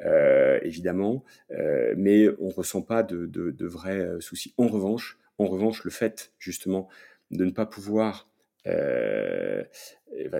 euh, 0.05 0.59
évidemment, 0.63 1.23
euh, 1.51 1.93
mais 1.97 2.27
on 2.39 2.49
ressent 2.49 2.81
pas 2.81 3.03
de, 3.03 3.25
de, 3.25 3.51
de, 3.51 3.65
vrais 3.67 4.07
soucis. 4.19 4.53
En 4.57 4.67
revanche, 4.67 5.17
en 5.37 5.45
revanche, 5.47 5.83
le 5.83 5.91
fait, 5.91 6.31
justement, 6.39 6.87
de 7.31 7.45
ne 7.45 7.51
pas 7.51 7.65
pouvoir 7.65 8.30
euh, 8.67 9.63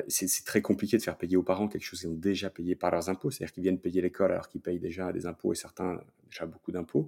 c'est 0.08 0.46
très 0.46 0.62
compliqué 0.62 0.98
de 0.98 1.02
faire 1.02 1.18
payer 1.18 1.38
aux 1.38 1.44
parents 1.44 1.68
quelque 1.68 1.84
chose 1.84 2.02
qu'ils 2.02 2.10
ont 2.10 2.14
déjà 2.14 2.50
payé 2.50 2.76
par 2.76 2.92
leurs 2.92 3.10
impôts, 3.10 3.32
c'est-à-dire 3.32 3.54
qu'ils 3.54 3.64
viennent 3.64 3.80
payer 3.80 4.02
l'école 4.02 4.32
alors 4.32 4.50
qu'ils 4.50 4.62
payent 4.62 4.80
déjà 4.80 5.12
des 5.12 5.26
impôts 5.26 5.54
et 5.54 5.56
certains 5.56 6.02
déjà 6.30 6.46
beaucoup 6.46 6.72
d'impôts. 6.72 7.08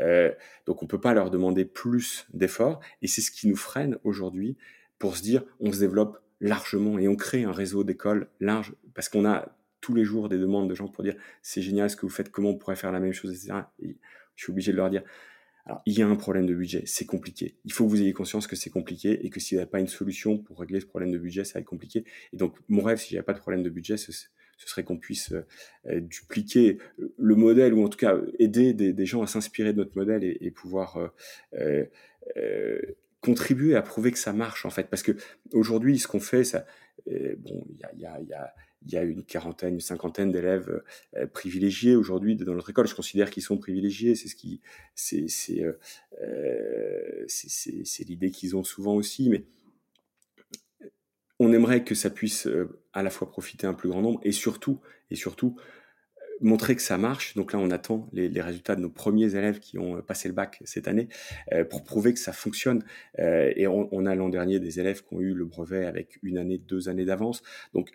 Euh, 0.00 0.32
donc 0.66 0.82
on 0.82 0.86
peut 0.86 1.00
pas 1.00 1.14
leur 1.14 1.30
demander 1.30 1.64
plus 1.64 2.26
d'efforts 2.34 2.80
et 3.02 3.06
c'est 3.06 3.20
ce 3.20 3.30
qui 3.30 3.48
nous 3.48 3.56
freine 3.56 3.98
aujourd'hui 4.04 4.56
pour 4.98 5.16
se 5.16 5.22
dire 5.22 5.44
on 5.60 5.72
se 5.72 5.78
développe 5.78 6.18
largement 6.40 6.98
et 6.98 7.08
on 7.08 7.16
crée 7.16 7.44
un 7.44 7.52
réseau 7.52 7.84
d'écoles 7.84 8.28
large 8.40 8.74
parce 8.94 9.08
qu'on 9.08 9.24
a 9.24 9.48
tous 9.80 9.94
les 9.94 10.04
jours 10.04 10.28
des 10.28 10.38
demandes 10.38 10.68
de 10.68 10.74
gens 10.74 10.88
pour 10.88 11.04
dire 11.04 11.14
c'est 11.42 11.62
génial 11.62 11.88
ce 11.88 11.96
que 11.96 12.02
vous 12.02 12.12
faites, 12.12 12.30
comment 12.30 12.50
on 12.50 12.58
pourrait 12.58 12.76
faire 12.76 12.92
la 12.92 13.00
même 13.00 13.12
chose, 13.12 13.32
etc. 13.32 13.62
Et 13.82 13.96
je 14.36 14.44
suis 14.44 14.52
obligé 14.52 14.72
de 14.72 14.76
leur 14.76 14.90
dire 14.90 15.02
il 15.86 15.98
y 15.98 16.02
a 16.02 16.06
un 16.06 16.16
problème 16.16 16.46
de 16.46 16.54
budget, 16.54 16.82
c'est 16.86 17.06
compliqué. 17.06 17.56
Il 17.64 17.72
faut 17.72 17.84
que 17.84 17.90
vous 17.90 18.00
ayez 18.00 18.12
conscience 18.12 18.46
que 18.46 18.56
c'est 18.56 18.70
compliqué 18.70 19.24
et 19.24 19.30
que 19.30 19.40
s'il 19.40 19.58
n'y 19.58 19.62
a 19.62 19.66
pas 19.66 19.80
une 19.80 19.88
solution 19.88 20.38
pour 20.38 20.58
régler 20.60 20.80
ce 20.80 20.86
problème 20.86 21.10
de 21.10 21.18
budget, 21.18 21.44
ça 21.44 21.54
va 21.54 21.60
être 21.60 21.66
compliqué. 21.66 22.04
Et 22.32 22.36
donc, 22.36 22.56
mon 22.68 22.82
rêve, 22.82 22.98
si 22.98 23.10
j'avais 23.10 23.24
pas 23.24 23.32
de 23.32 23.38
problème 23.38 23.62
de 23.62 23.70
budget, 23.70 23.96
ce, 23.96 24.12
serait 24.56 24.84
qu'on 24.84 24.98
puisse 24.98 25.32
dupliquer 25.86 26.78
le 27.18 27.34
modèle 27.34 27.72
ou 27.72 27.84
en 27.84 27.88
tout 27.88 27.98
cas 27.98 28.18
aider 28.38 28.74
des, 28.74 29.06
gens 29.06 29.22
à 29.22 29.26
s'inspirer 29.26 29.72
de 29.72 29.78
notre 29.78 29.96
modèle 29.96 30.22
et, 30.22 30.50
pouvoir 30.50 31.12
contribuer 33.20 33.74
à 33.76 33.82
prouver 33.82 34.12
que 34.12 34.18
ça 34.18 34.32
marche 34.32 34.66
en 34.66 34.70
fait. 34.70 34.88
Parce 34.88 35.02
que 35.02 35.12
aujourd'hui, 35.52 35.98
ce 35.98 36.08
qu'on 36.08 36.20
fait, 36.20 36.44
ça, 36.44 36.66
bon, 37.06 37.66
il 37.70 38.04
a, 38.04 38.12
a, 38.12 38.20
y 38.20 38.32
a, 38.32 38.54
une 38.86 39.24
quarantaine, 39.24 39.74
une 39.74 39.80
cinquantaine 39.80 40.32
d'élèves 40.32 40.82
euh, 41.16 41.26
privilégiés 41.26 41.96
aujourd'hui 41.96 42.36
dans 42.36 42.54
notre 42.54 42.70
école. 42.70 42.86
Je 42.86 42.94
considère 42.94 43.30
qu'ils 43.30 43.42
sont 43.42 43.58
privilégiés. 43.58 44.14
C'est 44.14 44.28
ce 44.28 44.36
qui, 44.36 44.60
c'est, 44.94 45.28
c'est, 45.28 45.62
euh, 45.62 47.24
c'est, 47.28 48.08
l'idée 48.08 48.30
qu'ils 48.30 48.56
ont 48.56 48.64
souvent 48.64 48.94
aussi. 48.94 49.28
Mais 49.28 49.44
on 51.38 51.52
aimerait 51.52 51.84
que 51.84 51.94
ça 51.94 52.10
puisse 52.10 52.46
euh, 52.46 52.80
à 52.92 53.02
la 53.02 53.10
fois 53.10 53.30
profiter 53.30 53.66
un 53.66 53.74
plus 53.74 53.88
grand 53.88 54.02
nombre 54.02 54.20
et 54.22 54.32
surtout, 54.32 54.80
et 55.10 55.16
surtout 55.16 55.56
montrer 56.40 56.74
que 56.74 56.82
ça 56.82 56.98
marche. 56.98 57.34
Donc 57.34 57.52
là, 57.52 57.58
on 57.58 57.70
attend 57.70 58.08
les, 58.12 58.28
résultats 58.40 58.76
de 58.76 58.80
nos 58.80 58.90
premiers 58.90 59.34
élèves 59.36 59.60
qui 59.60 59.78
ont 59.78 60.00
passé 60.02 60.28
le 60.28 60.34
bac 60.34 60.60
cette 60.64 60.88
année 60.88 61.08
euh, 61.52 61.64
pour 61.64 61.84
prouver 61.84 62.12
que 62.14 62.20
ça 62.20 62.32
fonctionne. 62.32 62.82
Euh, 63.18 63.52
et 63.56 63.66
on, 63.66 64.06
a 64.06 64.14
l'an 64.14 64.28
dernier 64.28 64.58
des 64.58 64.80
élèves 64.80 65.02
qui 65.02 65.14
ont 65.14 65.20
eu 65.20 65.34
le 65.34 65.44
brevet 65.44 65.86
avec 65.86 66.18
une 66.22 66.38
année, 66.38 66.58
deux 66.58 66.88
années 66.88 67.04
d'avance. 67.04 67.42
Donc, 67.74 67.90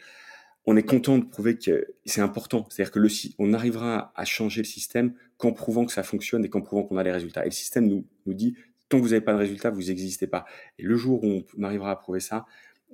on 0.65 0.75
est 0.77 0.83
content 0.83 1.17
de 1.17 1.25
prouver 1.25 1.57
que 1.57 1.87
c'est 2.05 2.21
important. 2.21 2.67
C'est-à-dire 2.69 2.91
que 2.91 2.99
le, 2.99 3.09
on 3.39 3.53
arrivera 3.53 4.11
à 4.15 4.25
changer 4.25 4.61
le 4.61 4.65
système 4.65 5.13
qu'en 5.37 5.51
prouvant 5.51 5.85
que 5.85 5.91
ça 5.91 6.03
fonctionne 6.03 6.43
et 6.45 6.49
qu'en 6.49 6.61
prouvant 6.61 6.83
qu'on 6.83 6.97
a 6.97 7.03
les 7.03 7.11
résultats. 7.11 7.43
Et 7.43 7.49
le 7.49 7.51
système 7.51 7.87
nous, 7.87 8.05
nous 8.25 8.33
dit, 8.33 8.55
tant 8.89 8.97
que 8.97 9.03
vous 9.03 9.09
n'avez 9.09 9.21
pas 9.21 9.33
de 9.33 9.37
résultats, 9.37 9.69
vous 9.69 9.83
n'existez 9.83 10.27
pas. 10.27 10.45
Et 10.79 10.83
le 10.83 10.95
jour 10.95 11.23
où 11.23 11.43
on 11.57 11.63
arrivera 11.63 11.91
à 11.91 11.95
prouver 11.95 12.19
ça, 12.19 12.45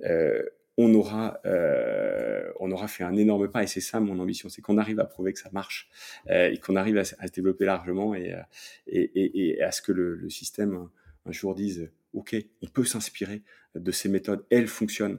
euh, 0.04 0.42
on 0.78 0.94
aura, 0.94 1.38
euh, 1.44 2.50
on 2.60 2.70
aura 2.70 2.88
fait 2.88 3.04
un 3.04 3.16
énorme 3.16 3.48
pas. 3.48 3.62
Et 3.62 3.66
c'est 3.66 3.80
ça 3.80 4.00
mon 4.00 4.18
ambition, 4.18 4.48
c'est 4.48 4.62
qu'on 4.62 4.78
arrive 4.78 5.00
à 5.00 5.04
prouver 5.04 5.32
que 5.32 5.38
ça 5.38 5.50
marche 5.52 5.88
euh, 6.30 6.50
et 6.50 6.58
qu'on 6.58 6.76
arrive 6.76 6.98
à, 6.98 7.04
se 7.04 7.32
développer 7.32 7.64
largement 7.64 8.14
et, 8.14 8.34
euh, 8.34 8.40
et, 8.86 9.50
et, 9.50 9.62
à 9.62 9.72
ce 9.72 9.82
que 9.82 9.92
le, 9.92 10.28
système 10.30 10.88
un, 11.26 11.32
jour 11.32 11.54
dise, 11.54 11.90
OK, 12.14 12.34
on 12.62 12.66
peut 12.66 12.84
s'inspirer 12.84 13.42
de 13.74 13.92
ces 13.92 14.08
méthodes, 14.08 14.44
elles 14.50 14.68
fonctionnent. 14.68 15.18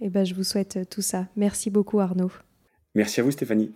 Eh 0.00 0.10
ben, 0.10 0.24
je 0.24 0.34
vous 0.34 0.44
souhaite 0.44 0.88
tout 0.90 1.02
ça. 1.02 1.26
Merci 1.36 1.70
beaucoup 1.70 2.00
Arnaud. 2.00 2.30
Merci 2.94 3.20
à 3.20 3.22
vous 3.22 3.30
Stéphanie. 3.30 3.72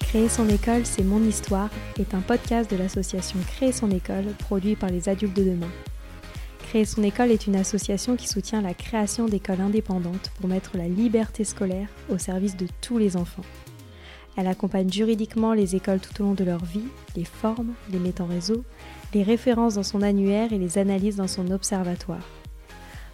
Créer 0.00 0.28
son 0.28 0.46
école, 0.50 0.84
c'est 0.84 1.04
mon 1.04 1.22
histoire 1.22 1.70
est 1.98 2.12
un 2.14 2.20
podcast 2.20 2.70
de 2.70 2.76
l'association 2.76 3.38
Créer 3.46 3.72
son 3.72 3.90
école 3.90 4.26
produit 4.38 4.76
par 4.76 4.90
les 4.90 5.08
adultes 5.08 5.34
de 5.34 5.42
demain. 5.44 5.70
Créer 6.58 6.84
son 6.84 7.02
école 7.02 7.30
est 7.30 7.46
une 7.46 7.56
association 7.56 8.16
qui 8.16 8.28
soutient 8.28 8.60
la 8.60 8.74
création 8.74 9.26
d'écoles 9.26 9.62
indépendantes 9.62 10.30
pour 10.38 10.48
mettre 10.48 10.76
la 10.76 10.86
liberté 10.86 11.44
scolaire 11.44 11.88
au 12.10 12.18
service 12.18 12.58
de 12.58 12.66
tous 12.82 12.98
les 12.98 13.16
enfants. 13.16 13.42
Elle 14.36 14.46
accompagne 14.46 14.90
juridiquement 14.90 15.52
les 15.52 15.76
écoles 15.76 16.00
tout 16.00 16.22
au 16.22 16.24
long 16.24 16.34
de 16.34 16.44
leur 16.44 16.64
vie, 16.64 16.88
les 17.16 17.24
forme, 17.24 17.74
les 17.90 17.98
met 17.98 18.20
en 18.20 18.26
réseau, 18.26 18.64
les 19.12 19.22
références 19.22 19.74
dans 19.74 19.82
son 19.82 20.02
annuaire 20.02 20.52
et 20.52 20.58
les 20.58 20.78
analyse 20.78 21.16
dans 21.16 21.28
son 21.28 21.50
observatoire. 21.50 22.26